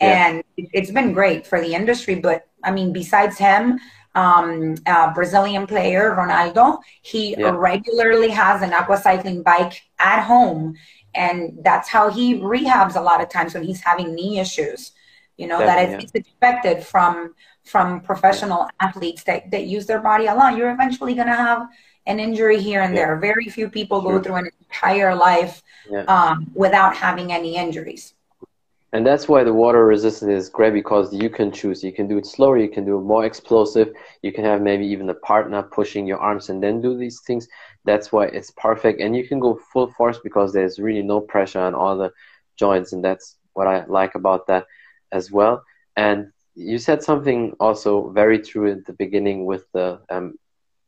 [0.00, 0.28] yeah.
[0.28, 2.16] and it's been great for the industry.
[2.16, 3.78] But I mean, besides him,
[4.14, 4.76] um,
[5.14, 7.50] Brazilian player Ronaldo, he yeah.
[7.54, 10.74] regularly has an aqua cycling bike at home,
[11.14, 14.92] and that's how he rehabs a lot of times when he's having knee issues.
[15.36, 17.34] You know that it's, it's expected from
[17.66, 20.56] from professional athletes that, that use their body a lot.
[20.56, 21.66] You're eventually going to have
[22.06, 23.16] an injury here and there.
[23.16, 24.12] Very few people sure.
[24.12, 25.62] go through an entire life
[26.06, 28.14] um, without having any injuries.
[28.92, 31.82] And that's why the water resistance is great because you can choose.
[31.82, 34.86] You can do it slower, you can do it more explosive, you can have maybe
[34.86, 37.48] even a partner pushing your arms and then do these things.
[37.84, 39.00] That's why it's perfect.
[39.00, 42.12] And you can go full force because there's really no pressure on all the
[42.56, 42.92] joints.
[42.92, 44.66] And that's what I like about that
[45.12, 45.62] as well.
[45.96, 50.38] And you said something also very true at the beginning with the um,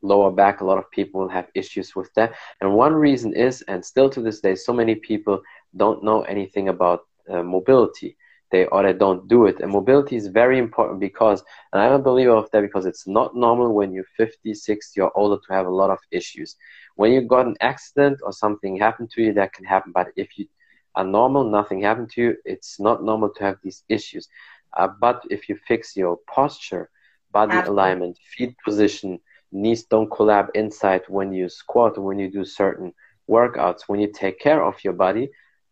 [0.03, 0.61] lower back.
[0.61, 2.33] A lot of people have issues with that.
[2.61, 5.43] And one reason is, and still to this day, so many people
[5.77, 7.01] don't know anything about
[7.37, 8.17] mobility.
[8.51, 9.61] They or they don't do it.
[9.61, 13.35] And mobility is very important because and i'm a believer of that because it's not
[13.35, 16.57] normal when you're 50 60 or older to have a lot of issues.
[16.97, 19.93] When you got an accident or something happened to you that can happen.
[19.95, 20.47] But if you
[20.95, 24.29] are normal nothing happened to you it's not normal to have these issues.
[24.77, 26.91] Uh, but if you fix your posture
[27.33, 27.67] body Absolutely.
[27.67, 29.19] alignment feet position
[29.53, 32.93] knees don't collapse inside when you squat or when you do certain
[33.29, 35.31] workouts when you take care of your body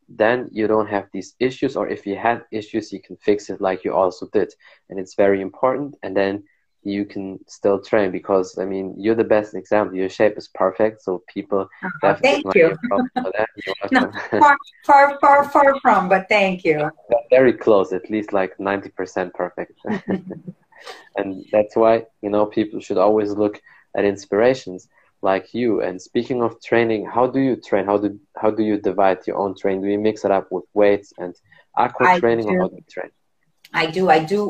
[0.09, 3.61] then you don't have these issues or if you had issues you can fix it
[3.61, 4.53] like you also did.
[4.89, 6.45] And it's very important and then
[6.83, 9.97] you can still train because i mean you're the best example.
[9.97, 11.69] Your shape is perfect so people
[12.05, 12.77] oh, thank you.
[13.91, 16.89] no, far, far far far from but thank you.
[17.31, 19.73] Very close at least like 90% perfect.
[21.17, 23.61] And that's why you know people should always look
[23.97, 24.89] at inspirations
[25.33, 25.71] like you.
[25.87, 27.85] And speaking of training, how do you train?
[27.91, 28.09] How do
[28.43, 29.83] how do you divide your own training?
[29.83, 31.33] Do you mix it up with weights and
[31.83, 32.53] aqua I training, do.
[32.53, 33.11] or how do you train?
[33.83, 34.09] I do.
[34.17, 34.41] I do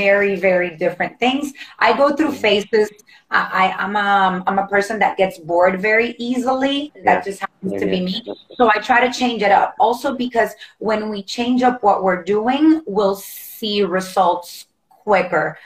[0.00, 1.52] very, very different things.
[1.78, 2.90] I go through phases.
[3.30, 6.92] I, I, am a, I'm a person that gets bored very easily.
[7.04, 7.28] That yeah.
[7.28, 8.22] just happens yeah, to be me.
[8.56, 9.74] So I try to change it up.
[9.78, 15.58] Also because when we change up what we're doing, we'll see results quicker.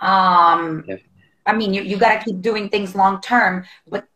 [0.00, 0.86] Um,
[1.44, 4.06] I mean, you, you got to keep doing things long term, but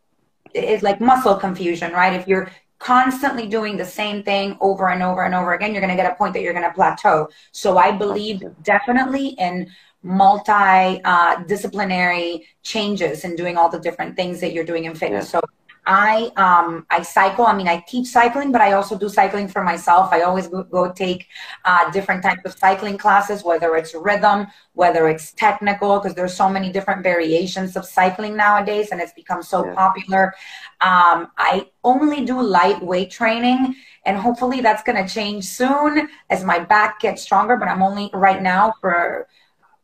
[0.57, 2.12] it's like muscle confusion, right?
[2.12, 5.97] If you're constantly doing the same thing over and over and over again, you're going
[5.97, 7.29] to get a point that you're going to plateau.
[7.53, 9.71] So I believe definitely in
[10.03, 15.33] multi uh, disciplinary changes and doing all the different things that you're doing in fitness.
[15.33, 15.40] Yeah.
[15.40, 15.47] So
[15.87, 17.46] I um, I cycle.
[17.46, 20.12] I mean, I teach cycling, but I also do cycling for myself.
[20.12, 21.29] I always go, go take
[21.64, 26.49] uh, different types of cycling classes, whether it's rhythm, whether it's technical, because there's so
[26.49, 29.75] many different variations of cycling nowadays, and it's become so yeah.
[29.75, 30.35] popular.
[30.81, 36.59] Um, I only do lightweight training, and hopefully that's going to change soon as my
[36.59, 37.57] back gets stronger.
[37.57, 39.29] But I'm only right now for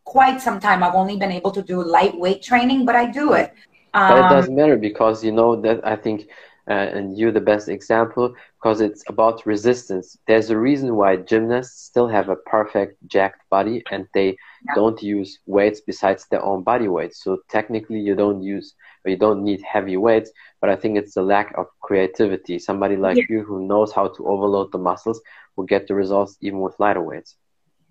[0.02, 0.82] quite some time.
[0.82, 3.54] I've only been able to do lightweight training, but I do it
[3.92, 6.28] but it doesn't um, matter because you know that I think,
[6.68, 10.16] uh, and you're the best example because it's about resistance.
[10.26, 14.74] There's a reason why gymnasts still have a perfect jacked body and they yeah.
[14.74, 17.14] don't use weights besides their own body weight.
[17.14, 18.74] So technically, you don't use
[19.04, 20.30] or you don't need heavy weights.
[20.60, 22.58] But I think it's the lack of creativity.
[22.58, 23.24] Somebody like yeah.
[23.28, 25.20] you who knows how to overload the muscles
[25.56, 27.36] will get the results even with lighter weights.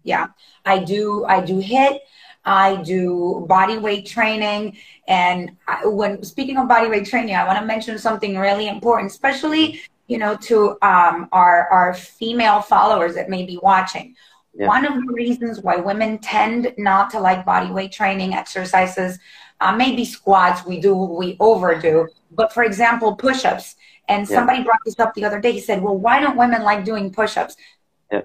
[0.03, 0.27] Yeah,
[0.65, 1.25] I do.
[1.25, 1.99] I do HIIT.
[2.45, 4.77] I do body weight training.
[5.07, 9.11] And I, when speaking of body weight training, I want to mention something really important,
[9.11, 14.15] especially you know to um, our our female followers that may be watching.
[14.53, 14.67] Yeah.
[14.67, 19.17] One of the reasons why women tend not to like body weight training exercises,
[19.61, 23.75] uh, maybe squats, we do, we overdo, but for example, push ups
[24.09, 25.53] And somebody brought this up the other day.
[25.53, 27.55] He said, "Well, why don't women like doing push-ups?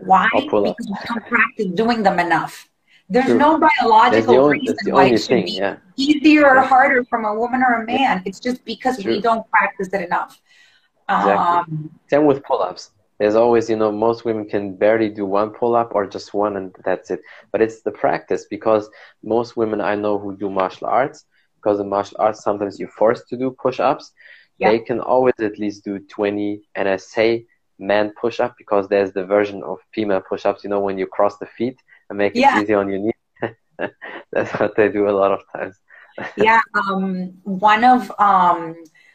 [0.00, 0.28] Why?
[0.34, 2.68] Because we don't practice doing them enough."
[3.08, 3.38] There's True.
[3.38, 5.76] no biological only, reason why it should thing, be yeah.
[5.96, 8.22] easier or harder from a woman or a man.
[8.24, 9.12] It's just because True.
[9.12, 10.40] we don't practice it enough.
[11.08, 11.74] Exactly.
[11.74, 12.90] Um, Same with pull-ups.
[13.18, 16.74] There's always, you know, most women can barely do one pull-up or just one, and
[16.84, 17.20] that's it.
[17.52, 18.90] But it's the practice because
[19.22, 21.24] most women I know who do martial arts,
[21.56, 24.12] because in martial arts sometimes you're forced to do push-ups.
[24.58, 24.70] Yeah.
[24.70, 27.46] They can always at least do 20, and I say
[27.78, 30.64] man push-up because there's the version of female push-ups.
[30.64, 32.58] You know, when you cross the feet and make yeah.
[32.58, 33.12] it easy on your knee.
[34.32, 35.76] That's what they do a lot of times.
[36.36, 38.74] yeah, um, one of um,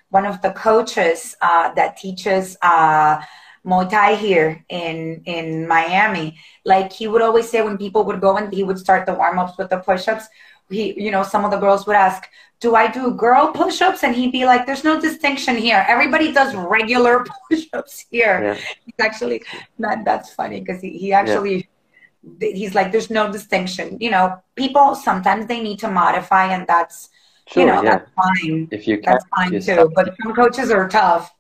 [0.10, 3.22] one of the coaches uh, that teaches uh,
[3.66, 8.38] Muay Thai here in in Miami, like he would always say when people would go
[8.38, 10.26] and he would start the warm ups with the push ups.
[10.70, 14.04] He, you know, some of the girls would ask, "Do I do girl push ups?"
[14.04, 15.86] And he'd be like, "There's no distinction here.
[15.88, 18.54] Everybody does regular push ups here." Yeah.
[18.86, 19.44] He's actually
[19.80, 21.56] that that's funny because he, he actually.
[21.56, 21.71] Yeah
[22.40, 27.10] he's like there's no distinction you know people sometimes they need to modify and that's
[27.48, 27.98] sure, you know yeah.
[27.98, 28.68] that's fine.
[28.72, 31.34] If you can that's fine too but some coaches are tough.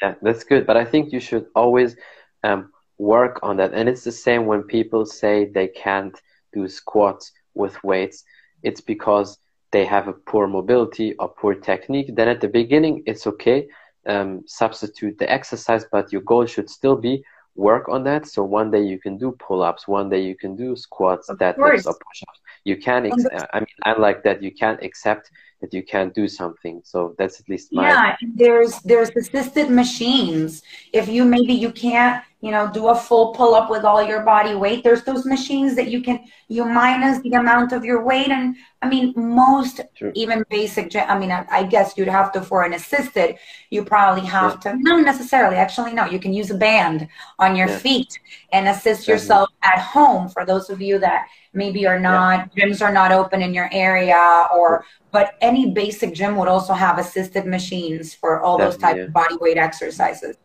[0.00, 1.96] Yeah that's good but i think you should always
[2.44, 6.20] um, work on that and it's the same when people say they can't
[6.52, 8.24] do squats with weights.
[8.62, 9.38] It's because
[9.72, 13.68] they have a poor mobility or poor technique then at the beginning it's okay
[14.06, 17.22] um, substitute the exercise but your goal should still be
[17.56, 18.26] work on that.
[18.26, 21.94] So one day you can do pull-ups, one day you can do squats, deadlifts, or
[21.94, 22.40] push-ups.
[22.64, 24.42] You can, ex- I mean, I like that.
[24.42, 26.80] You can't accept that you can't do something.
[26.84, 27.88] So that's at least my.
[27.88, 30.62] Yeah, there's there's assisted machines.
[30.92, 34.22] If you maybe you can't you know, do a full pull up with all your
[34.22, 34.82] body weight.
[34.82, 38.30] There's those machines that you can, you minus the amount of your weight.
[38.30, 40.10] And I mean, most True.
[40.14, 43.36] even basic, I mean, I, I, guess you'd have to, for an assisted,
[43.68, 44.72] you probably have yeah.
[44.72, 47.78] to, not necessarily, actually, no, you can use a band on your yeah.
[47.78, 48.18] feet
[48.52, 52.64] and assist yourself at home for those of you that maybe are not, yeah.
[52.64, 56.98] gyms are not open in your area or, but any basic gym would also have
[56.98, 60.36] assisted machines for all those type of body weight exercises.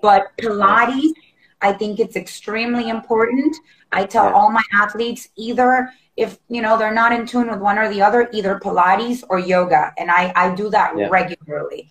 [0.00, 1.12] But Pilates,
[1.60, 3.56] I think it's extremely important.
[3.92, 4.32] I tell yeah.
[4.32, 8.02] all my athletes either if you know they're not in tune with one or the
[8.02, 11.08] other, either Pilates or yoga, and I I do that yeah.
[11.08, 11.90] regularly.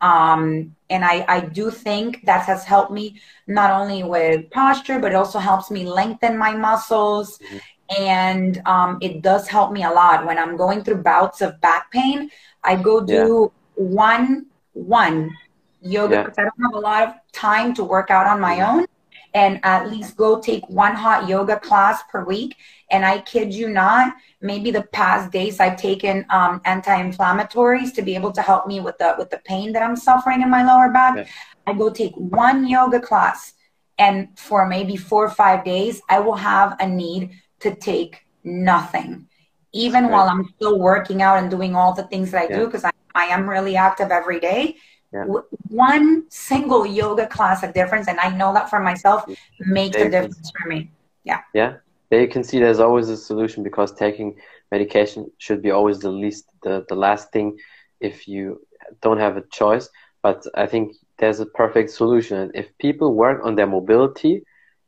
[0.00, 5.12] Um, and I I do think that has helped me not only with posture, but
[5.12, 7.38] it also helps me lengthen my muscles.
[7.38, 7.58] Mm-hmm.
[7.98, 11.90] And um, it does help me a lot when I'm going through bouts of back
[11.90, 12.30] pain.
[12.62, 13.84] I go do yeah.
[13.84, 15.36] one one
[15.82, 18.78] yoga because I don't have a lot of time to work out on my mm-hmm.
[18.78, 18.86] own
[19.34, 22.56] and at least go take one hot yoga class per week.
[22.90, 28.14] And I kid you not, maybe the past days I've taken um, anti-inflammatories to be
[28.14, 30.92] able to help me with the with the pain that I'm suffering in my lower
[30.92, 31.16] back.
[31.16, 31.26] Yeah.
[31.66, 33.52] I go take one yoga class,
[33.98, 39.26] and for maybe four or five days, I will have a need to take nothing,
[39.72, 40.12] even right.
[40.12, 42.58] while I'm still working out and doing all the things that I yeah.
[42.58, 44.76] do because I, I am really active every day
[45.12, 45.24] yeah.
[45.68, 49.24] one single yoga class of difference and i know that for myself
[49.58, 50.90] makes a difference for me
[51.24, 51.74] yeah yeah
[52.10, 54.36] they can see there's always a solution because taking
[54.70, 57.56] medication should be always the least the, the last thing
[58.00, 58.60] if you
[59.02, 59.88] don't have a choice
[60.22, 64.42] but i think there's a perfect solution if people work on their mobility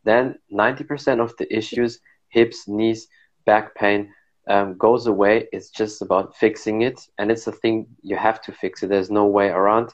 [0.05, 2.01] then 90% of the issues
[2.33, 3.09] hips knees
[3.47, 4.11] back pain
[4.49, 5.49] um, goes away.
[5.53, 7.01] It's just about fixing it.
[7.19, 8.89] And it's a thing you have to fix it.
[8.89, 9.91] There's no way around.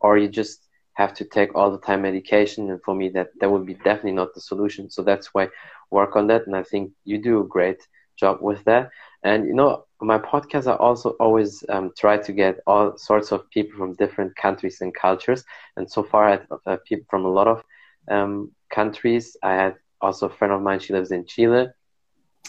[0.00, 2.70] Or you just have to take all the time medication.
[2.70, 4.90] And for me that that would be definitely not the solution.
[4.90, 5.48] So that's why
[5.90, 6.46] work on that.
[6.46, 7.80] And i think you do a great
[8.18, 8.90] job with that.
[9.24, 13.48] And you know my podcast i also always um, try to get all sorts of
[13.50, 15.44] people from different countries and cultures.
[15.76, 17.62] And so far i have people from a lot of
[18.10, 19.36] um, countries.
[19.42, 20.80] I had also a friend of mine.
[20.80, 21.68] She lives in chile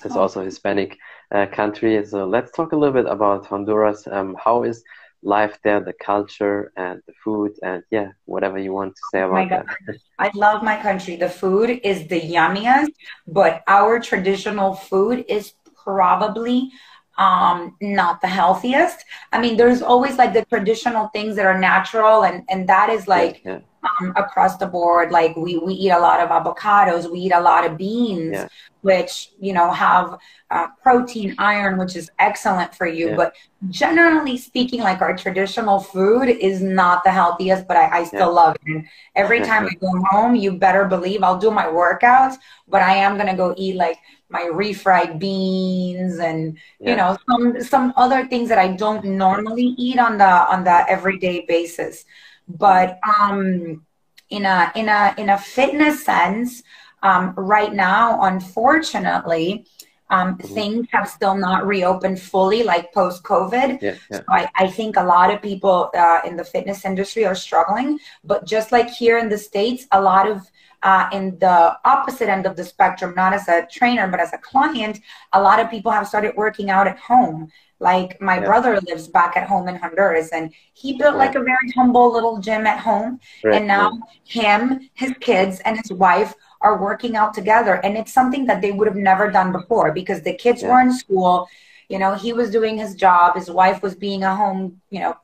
[0.03, 0.21] it's oh.
[0.21, 0.97] also a hispanic
[1.32, 4.84] uh, country so let's talk a little bit about honduras um, how is
[5.23, 9.32] life there, the culture and the food, and yeah, whatever you want to say oh
[9.32, 9.97] about oh that.
[10.19, 11.15] I love my country.
[11.15, 12.91] The food is the yummiest,
[13.27, 15.53] but our traditional food is
[15.84, 16.71] probably
[17.17, 22.23] um not the healthiest i mean there's always like the traditional things that are natural
[22.23, 25.12] and and that is like yeah, yeah um, across the board.
[25.12, 28.48] Like we, we eat a lot of avocados, we eat a lot of beans, yeah.
[28.81, 30.17] which, you know, have
[30.52, 33.15] uh, protein, iron, which is excellent for you.
[33.15, 33.35] But
[33.69, 38.56] generally speaking, like our traditional food is not the healthiest, but I, I still love
[38.56, 38.71] it.
[38.71, 42.35] And every time I go home, you better believe I'll do my workouts,
[42.67, 43.98] but I am going to go eat like
[44.34, 50.00] my refried beans and you know some some other things that I don't normally eat
[50.00, 52.06] on the on the everyday basis.
[52.48, 53.86] But um,
[54.29, 56.63] in a in a in a fitness sense,
[57.04, 59.67] um, right now, unfortunately,
[60.10, 60.54] um, mm-hmm.
[60.54, 63.81] things have still not reopened fully, like post COVID.
[63.81, 64.17] Yeah, yeah.
[64.17, 67.99] So I, I, think a lot of people uh, in the fitness industry are struggling.
[68.23, 70.41] But just like here in the States, a lot of
[70.83, 74.37] uh, in the opposite end of the spectrum, not as a trainer, but as a
[74.37, 74.99] client,
[75.31, 77.49] a lot of people have started working out at home.
[77.79, 78.45] Like my yeah.
[78.45, 82.37] brother lives back at home in Honduras and he built like a very humble little
[82.37, 83.19] gym at home.
[83.43, 83.56] Right.
[83.56, 86.33] And now him, his kids, and his wife
[86.64, 87.76] are working out together.
[87.84, 90.70] And it's something that they would have never done before because the kids yeah.
[90.72, 91.48] were in school.
[91.90, 95.18] You know, he was doing his job, his wife was being a home, you know,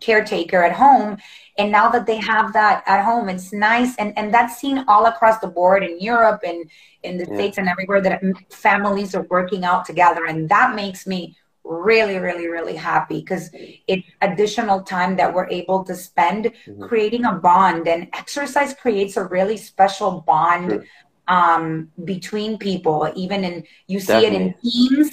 [0.00, 1.16] caretaker at home
[1.56, 5.06] and now that they have that at home it's nice and and that's seen all
[5.06, 6.68] across the board in europe and
[7.02, 7.34] in the yeah.
[7.34, 11.36] states and everywhere that families are working out together and that makes me
[11.68, 13.50] really really really happy because
[13.86, 16.82] it's additional time that we're able to spend mm-hmm.
[16.84, 20.84] creating a bond and exercise creates a really special bond sure.
[21.28, 24.36] um, between people even in you see Definitely.
[24.36, 25.10] it in teams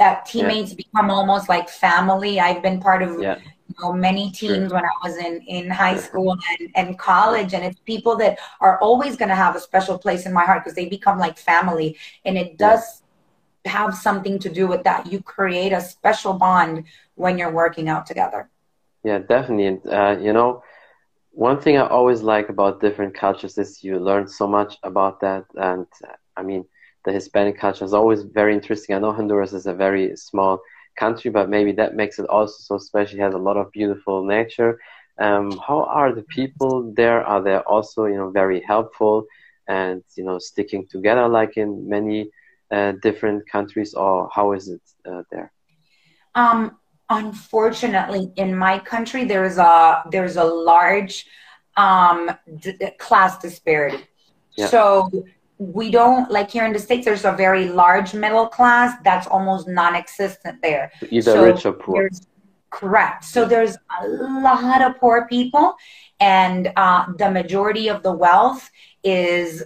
[0.00, 0.76] uh, teammates yeah.
[0.76, 3.36] become almost like family i've been part of yeah.
[3.68, 4.68] you know, many teams sure.
[4.68, 8.78] when i was in in high school and, and college and it's people that are
[8.78, 11.98] always going to have a special place in my heart because they become like family
[12.24, 13.02] and it does
[13.64, 15.10] have something to do with that.
[15.12, 16.84] You create a special bond
[17.14, 18.48] when you're working out together.
[19.04, 19.90] Yeah, definitely.
[19.90, 20.62] Uh, you know,
[21.32, 25.44] one thing I always like about different cultures is you learn so much about that.
[25.54, 25.86] And
[26.36, 26.64] I mean,
[27.04, 28.94] the Hispanic culture is always very interesting.
[28.94, 30.60] I know Honduras is a very small
[30.98, 33.18] country, but maybe that makes it also so special.
[33.18, 34.78] It has a lot of beautiful nature.
[35.18, 37.22] Um, how are the people there?
[37.22, 39.24] Are they also, you know, very helpful
[39.68, 42.30] and, you know, sticking together like in many
[42.70, 45.52] uh, different countries, or how is it uh, there?
[46.34, 51.26] Um, unfortunately, in my country, there's a there's a large
[51.76, 54.04] um, d- class disparity.
[54.56, 54.66] Yeah.
[54.66, 55.10] So
[55.58, 57.04] we don't like here in the states.
[57.04, 60.90] There's a very large middle class that's almost non-existent there.
[61.10, 62.08] Either so rich or poor.
[62.70, 63.24] Correct.
[63.24, 65.74] So there's a lot of poor people,
[66.20, 68.70] and uh, the majority of the wealth
[69.02, 69.64] is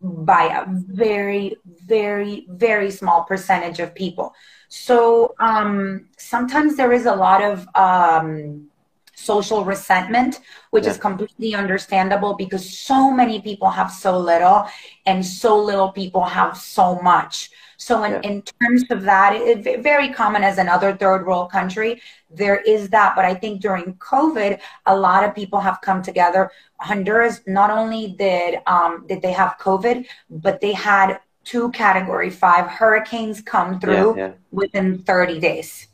[0.00, 4.34] by a very, very, very small percentage of people.
[4.68, 8.68] So um, sometimes there is a lot of um,
[9.14, 10.40] social resentment,
[10.70, 10.90] which yeah.
[10.90, 14.66] is completely understandable because so many people have so little
[15.06, 17.50] and so little people have so much.
[17.76, 18.20] So in, yeah.
[18.22, 22.00] in terms of that, it, very common as another third world country,
[22.30, 23.14] there is that.
[23.14, 26.50] But I think during COVID, a lot of people have come together.
[26.80, 32.66] Honduras, not only did, um, did they have COVID, but they had two category five
[32.66, 34.32] hurricanes come through yeah, yeah.
[34.50, 35.88] within 30 days.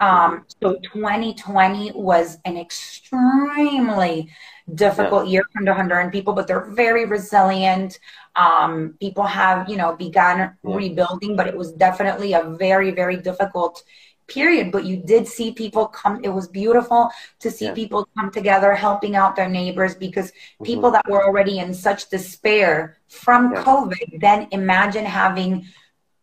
[0.00, 4.30] Um, so 2020 was an extremely
[4.74, 5.32] difficult yeah.
[5.32, 7.98] year for the Honduran people, but they're very resilient.
[8.36, 10.54] Um, people have, you know, begun yeah.
[10.62, 13.82] rebuilding, but it was definitely a very, very difficult
[14.28, 14.72] period.
[14.72, 16.20] But you did see people come.
[16.24, 17.10] It was beautiful
[17.40, 17.74] to see yeah.
[17.74, 20.64] people come together, helping out their neighbors because mm-hmm.
[20.64, 25.66] people that were already in such despair from COVID, then imagine having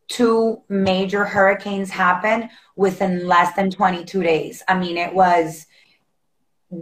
[0.07, 4.63] two major hurricanes happen within less than 22 days.
[4.67, 5.67] I mean, it was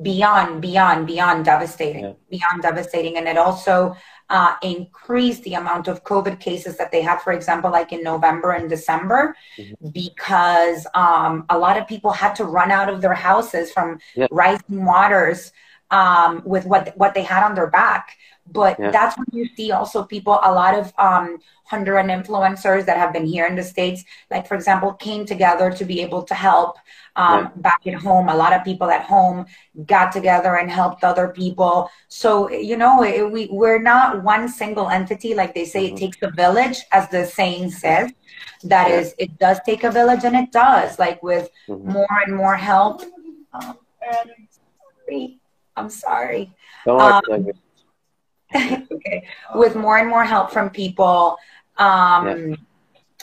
[0.01, 2.13] beyond, beyond, beyond devastating, yeah.
[2.29, 3.17] beyond devastating.
[3.17, 3.95] And it also
[4.29, 8.51] uh, increased the amount of COVID cases that they had, for example, like in November
[8.51, 9.89] and December, mm-hmm.
[9.89, 14.27] because um, a lot of people had to run out of their houses from yeah.
[14.31, 15.51] rising waters
[15.91, 18.17] um, with what what they had on their back.
[18.49, 18.91] But yeah.
[18.91, 23.25] that's when you see also people, a lot of um, Honduran influencers that have been
[23.25, 26.77] here in the States, like for example, came together to be able to help
[27.17, 27.49] um, yeah.
[27.57, 28.29] back at home.
[28.29, 29.45] A lot of people at home
[29.85, 31.89] got together and helped other people.
[32.07, 35.33] So, you know, it, we, we're not one single entity.
[35.33, 35.95] Like they say, mm-hmm.
[35.95, 38.13] it takes a village, as the saying says.
[38.63, 38.99] That yeah.
[38.99, 40.97] is, it does take a village, and it does.
[40.99, 41.91] Like with mm-hmm.
[41.91, 43.03] more and more help.
[43.53, 43.75] Um,
[45.05, 45.36] sorry.
[45.77, 46.51] I'm sorry.
[46.87, 47.21] Um,
[48.55, 49.27] okay.
[49.55, 51.37] With more and more help from people
[51.77, 52.55] um, yeah.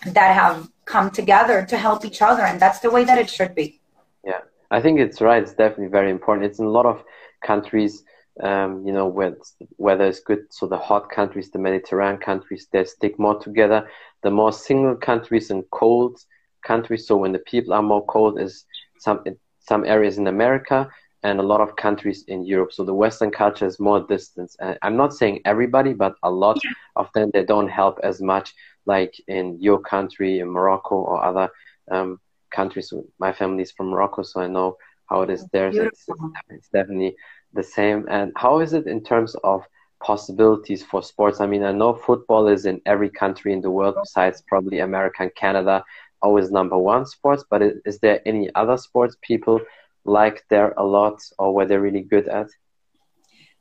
[0.06, 3.54] that have come together to help each other, and that's the way that it should
[3.54, 3.80] be.
[4.24, 4.40] Yeah,
[4.70, 5.42] I think it's right.
[5.42, 6.46] It's definitely very important.
[6.46, 7.02] It's in a lot of
[7.44, 8.04] countries.
[8.42, 9.36] Um, you know, where
[9.78, 13.88] weather is good, so the hot countries, the Mediterranean countries, they stick more together.
[14.24, 16.18] The more single countries and cold
[16.66, 18.64] countries, so when the people are more cold, is
[18.98, 19.22] some
[19.60, 20.90] some areas in America,
[21.24, 22.72] and a lot of countries in Europe.
[22.72, 24.56] So the Western culture is more distance.
[24.60, 26.70] And I'm not saying everybody, but a lot yeah.
[26.96, 28.54] of them they don't help as much,
[28.84, 31.48] like in your country, in Morocco or other
[31.90, 32.20] um,
[32.50, 32.92] countries.
[33.18, 35.68] My family is from Morocco, so I know how it is there.
[35.68, 36.06] It's,
[36.50, 37.16] it's, definitely
[37.54, 38.06] the same.
[38.10, 39.64] And how is it in terms of
[40.02, 41.40] possibilities for sports?
[41.40, 45.22] I mean, I know football is in every country in the world besides probably America
[45.22, 45.82] and Canada,
[46.20, 47.44] always number one sports.
[47.48, 49.60] But is there any other sports people
[50.04, 52.48] like there a lot or were they're really good at?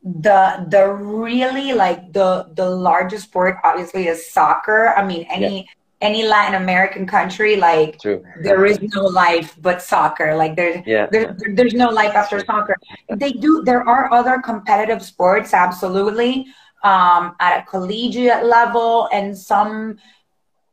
[0.03, 5.63] the the really like the the largest sport obviously is soccer i mean any yeah.
[6.01, 8.21] any latin american country like True.
[8.41, 11.07] there is no life but soccer like there's yeah.
[11.09, 12.75] there, there's no life after soccer
[13.15, 16.47] they do there are other competitive sports absolutely
[16.83, 19.97] um, at a collegiate level and some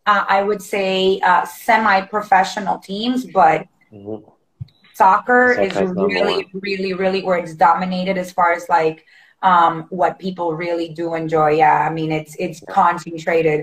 [0.07, 4.29] uh, i would say uh, semi-professional teams but mm-hmm.
[5.01, 5.75] Soccer is
[6.11, 8.99] really really really where it's dominated as far as like
[9.43, 11.51] um, what people really do enjoy.
[11.65, 13.61] Yeah, I mean it's it's concentrated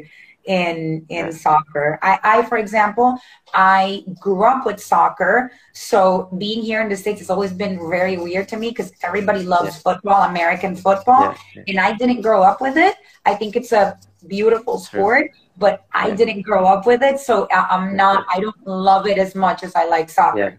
[0.48, 2.00] in in soccer.
[2.02, 3.18] I, I, for example,
[3.54, 8.18] I grew up with soccer, so being here in the states has always been very
[8.18, 9.86] weird to me because everybody loves yeah.
[9.88, 11.64] football, American football, yeah.
[11.68, 12.96] and I didn't grow up with it.
[13.26, 17.96] I think it's a beautiful sport, but I didn't grow up with it, so I'm
[17.96, 18.26] not.
[18.34, 20.40] I don't love it as much as I like soccer.
[20.40, 20.52] Yeah,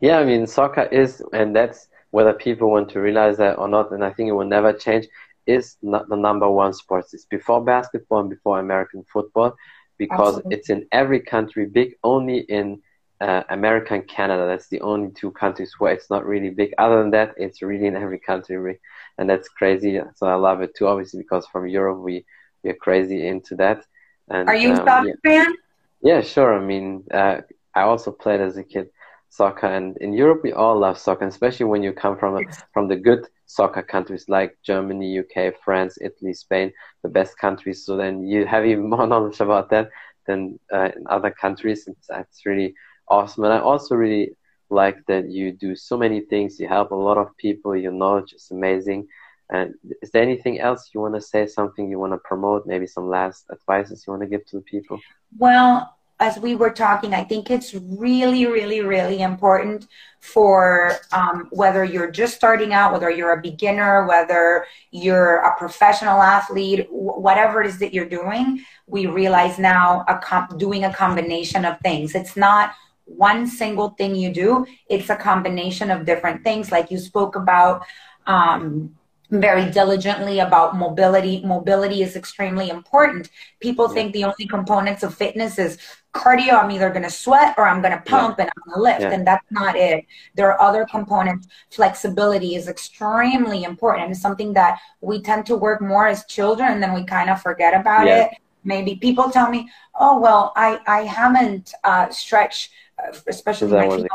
[0.00, 0.18] yeah.
[0.18, 4.04] I mean, soccer is, and that's whether people want to realize that or not, and
[4.04, 5.06] I think it will never change,
[5.46, 7.06] is not the number one sport.
[7.12, 9.56] It's before basketball and before American football
[9.98, 10.56] because Absolutely.
[10.56, 12.80] it's in every country, big only in
[13.20, 14.46] uh, America and Canada.
[14.46, 16.72] That's the only two countries where it's not really big.
[16.78, 18.78] Other than that, it's really in every country,
[19.18, 20.00] and that's crazy.
[20.14, 22.24] So I love it too, obviously, because from Europe we
[22.62, 23.84] we're crazy into that.
[24.28, 25.14] And, Are you um, a soccer yeah.
[25.24, 25.54] fan?
[26.02, 26.54] Yeah, sure.
[26.54, 27.40] I mean, uh,
[27.74, 28.90] I also played as a kid
[29.28, 29.66] soccer.
[29.66, 32.40] And in Europe, we all love soccer, especially when you come from a,
[32.72, 36.72] from the good soccer countries like Germany, UK, France, Italy, Spain,
[37.02, 37.84] the best countries.
[37.84, 39.90] So then you have even more knowledge about that
[40.26, 41.86] than uh, in other countries.
[41.86, 42.74] It's, that's really
[43.08, 43.44] awesome.
[43.44, 44.36] And I also really
[44.70, 46.60] like that you do so many things.
[46.60, 47.74] You help a lot of people.
[47.74, 49.08] Your knowledge is amazing.
[49.50, 51.46] And is there anything else you want to say?
[51.46, 52.66] Something you want to promote?
[52.66, 55.00] Maybe some last advices you want to give to the people?
[55.38, 59.86] Well, as we were talking, I think it's really, really, really important
[60.20, 66.20] for um, whether you're just starting out, whether you're a beginner, whether you're a professional
[66.20, 68.64] athlete, whatever it is that you're doing.
[68.86, 72.16] We realize now a doing a combination of things.
[72.16, 72.72] It's not
[73.04, 74.66] one single thing you do.
[74.88, 77.84] It's a combination of different things, like you spoke about.
[78.26, 78.97] Um,
[79.30, 81.42] very diligently about mobility.
[81.44, 83.30] Mobility is extremely important.
[83.60, 83.94] People yeah.
[83.94, 85.78] think the only components of fitness is
[86.14, 86.62] cardio.
[86.62, 88.44] I'm either going to sweat or I'm going to pump yeah.
[88.44, 89.10] and I'm going to lift, yeah.
[89.10, 90.06] and that's not it.
[90.34, 91.46] There are other components.
[91.70, 94.04] Flexibility is extremely important.
[94.04, 97.28] And it's something that we tend to work more as children, and then we kind
[97.28, 98.30] of forget about it.
[98.64, 104.08] Maybe people tell me, "Oh, well, I I haven't uh, stretched." Uh, especially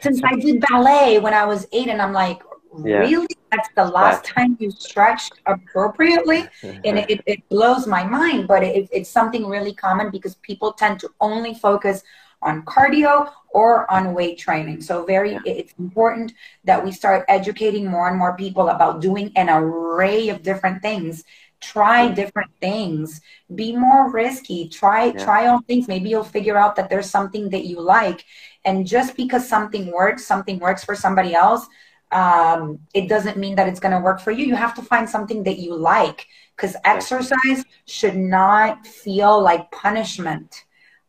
[0.00, 2.40] since I did ballet when I was eight, and I'm like,
[2.82, 8.62] really that's the last time you stretched appropriately and it, it blows my mind but
[8.62, 12.02] it, it's something really common because people tend to only focus
[12.44, 14.80] on cardio or on weight training.
[14.80, 15.40] So very yeah.
[15.46, 20.42] it's important that we start educating more and more people about doing an array of
[20.42, 21.24] different things.
[21.60, 23.22] Try different things.
[23.54, 24.68] Be more risky.
[24.68, 25.24] Try yeah.
[25.24, 25.88] try on things.
[25.88, 28.24] Maybe you'll figure out that there's something that you like.
[28.66, 31.66] And just because something works something works for somebody else
[32.14, 34.46] um, it doesn't mean that it's going to work for you.
[34.46, 40.64] You have to find something that you like because exercise should not feel like punishment.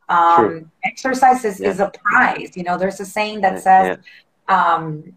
[0.08, 1.70] Um, exercise is, yeah.
[1.70, 2.56] is a prize.
[2.56, 3.98] You know, there's a saying that says,
[4.48, 4.82] yeah.
[4.82, 5.16] um,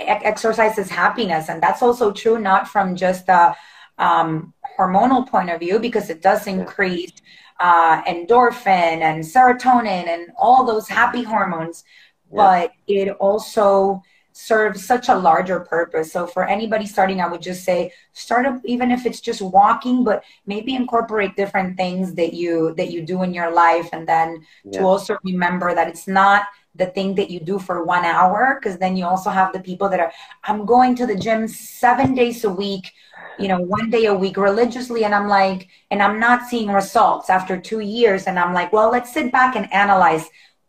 [0.00, 1.48] exercise is happiness.
[1.48, 3.54] And that's also true, not from just a
[3.98, 7.12] um, hormonal point of view, because it does increase
[7.60, 11.84] uh, endorphin and serotonin and all those happy hormones.
[12.32, 14.02] But it also
[14.36, 16.12] serves such a larger purpose.
[16.12, 20.04] So for anybody starting, I would just say start up even if it's just walking,
[20.04, 24.44] but maybe incorporate different things that you that you do in your life and then
[24.64, 24.78] yeah.
[24.78, 26.42] to also remember that it's not
[26.74, 29.88] the thing that you do for one hour because then you also have the people
[29.88, 30.12] that are
[30.44, 32.92] i'm going to the gym seven days a week
[33.38, 37.30] you know one day a week religiously and i'm like and i'm not seeing results
[37.30, 40.28] after two years and i'm like well let's sit back and analyze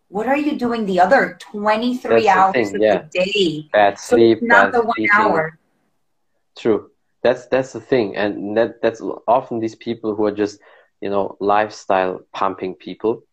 [0.09, 3.03] what are you doing the other 23 that's hours of yeah.
[3.11, 3.69] the day?
[3.73, 5.09] Bad sleep, so not bad the one eating.
[5.13, 5.59] hour.
[6.57, 6.91] True.
[7.23, 10.59] That's that's the thing, and that that's often these people who are just
[11.01, 13.23] you know lifestyle pumping people.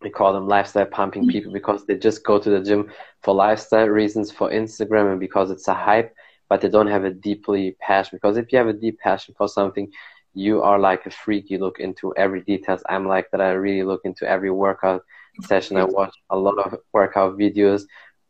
[0.00, 1.30] We call them lifestyle pumping mm-hmm.
[1.30, 2.92] people because they just go to the gym
[3.22, 6.14] for lifestyle reasons, for Instagram, and because it's a hype.
[6.48, 8.16] But they don't have a deeply passion.
[8.16, 9.90] Because if you have a deep passion for something,
[10.32, 11.50] you are like a freak.
[11.50, 12.82] You look into every details.
[12.88, 13.40] I'm like that.
[13.40, 15.02] I really look into every workout
[15.42, 15.76] session.
[15.76, 17.82] I watch a lot of workout videos.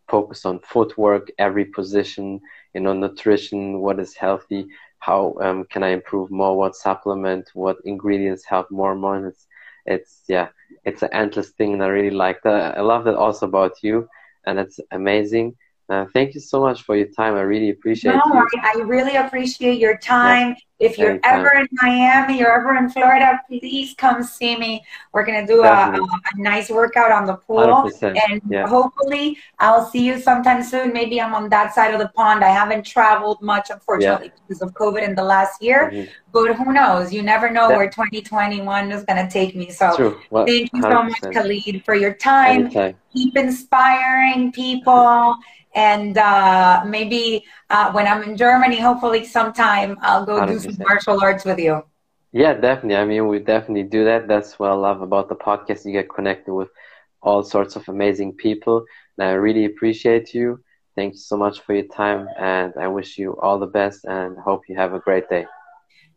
[0.09, 2.41] focus on footwork, every position,
[2.75, 4.67] you know, nutrition, what is healthy,
[5.01, 9.27] how um, can I improve more, what supplement, what ingredients help more and more.
[9.27, 9.47] It's,
[9.87, 10.49] it's yeah,
[10.85, 12.79] it's an endless thing, and I really like that.
[12.79, 14.09] I love that also about you,
[14.47, 15.57] and it's amazing.
[15.89, 17.35] Uh, thank you so much for your time.
[17.35, 18.47] I really appreciate no, you.
[18.63, 20.49] I, I really appreciate your time.
[20.51, 20.57] Yeah.
[20.81, 24.85] If you're ever in Miami, you're ever in Florida, please come see me.
[25.13, 28.69] We're gonna do a, a, a, nice workout on the pool, and yeah.
[28.69, 30.93] hopefully, I'll see you sometime soon.
[30.93, 32.45] Maybe I'm on that side of the pond.
[32.45, 34.41] I haven't traveled much, unfortunately, yeah.
[34.47, 35.91] because of COVID in the last year.
[35.93, 36.11] Mm-hmm.
[36.33, 37.13] But who knows?
[37.13, 39.71] You never know where 2021 is gonna take me.
[39.71, 40.93] So, well, thank you 100%.
[40.93, 42.67] so much, Khalid, for your time.
[42.67, 42.95] Anytime.
[43.13, 45.35] Keep inspiring people
[45.79, 50.49] and uh, maybe uh, when I'm in Germany, hopefully sometime I'll go 100%.
[50.49, 51.83] do some martial arts with you.
[52.33, 52.97] Yeah, definitely.
[52.97, 54.27] I mean, we definitely do that.
[54.27, 55.87] That's what I love about the podcast.
[55.87, 56.69] You get connected with
[57.23, 58.85] all sorts of amazing people,
[59.17, 60.61] and I really appreciate you.
[60.97, 64.37] Thank you so much for your time, and I wish you all the best and
[64.37, 65.47] hope you have a great day.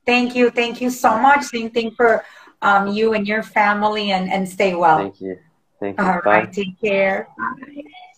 [0.07, 0.49] Thank you.
[0.49, 1.43] Thank you so much.
[1.43, 2.25] Same thing for
[2.63, 4.97] um, you and your family, and, and stay well.
[4.97, 5.37] Thank you.
[5.79, 6.03] Thank you.
[6.05, 6.31] All Bye.
[6.31, 6.53] right.
[6.53, 7.27] Take care.
[7.37, 8.10] Bye.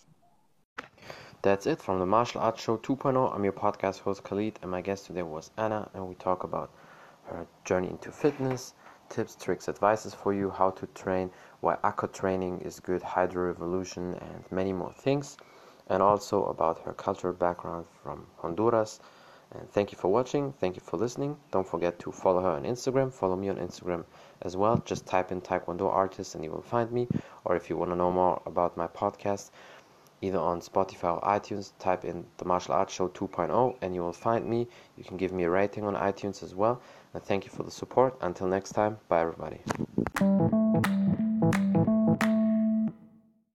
[1.44, 3.34] That's it from the Martial Arts Show 2.0.
[3.34, 6.70] I'm your podcast host Khalid, and my guest today was Ana, and we talk about
[7.24, 8.72] her journey into fitness,
[9.10, 11.30] tips, tricks, advices for you, how to train,
[11.60, 15.36] why aqua training is good, Hydro Revolution, and many more things,
[15.90, 19.00] and also about her cultural background from Honduras.
[19.50, 20.52] And thank you for watching.
[20.54, 21.36] Thank you for listening.
[21.52, 23.12] Don't forget to follow her on Instagram.
[23.12, 24.04] Follow me on Instagram
[24.42, 24.82] as well.
[24.84, 27.06] Just type in Taekwondo artist and you will find me.
[27.44, 29.50] Or if you want to know more about my podcast,
[30.24, 31.72] either on Spotify or iTunes.
[31.78, 34.66] Type in the Martial Arts Show 2.0 and you will find me.
[34.96, 36.80] You can give me a rating on iTunes as well.
[37.12, 38.16] And thank you for the support.
[38.20, 39.60] Until next time, bye everybody.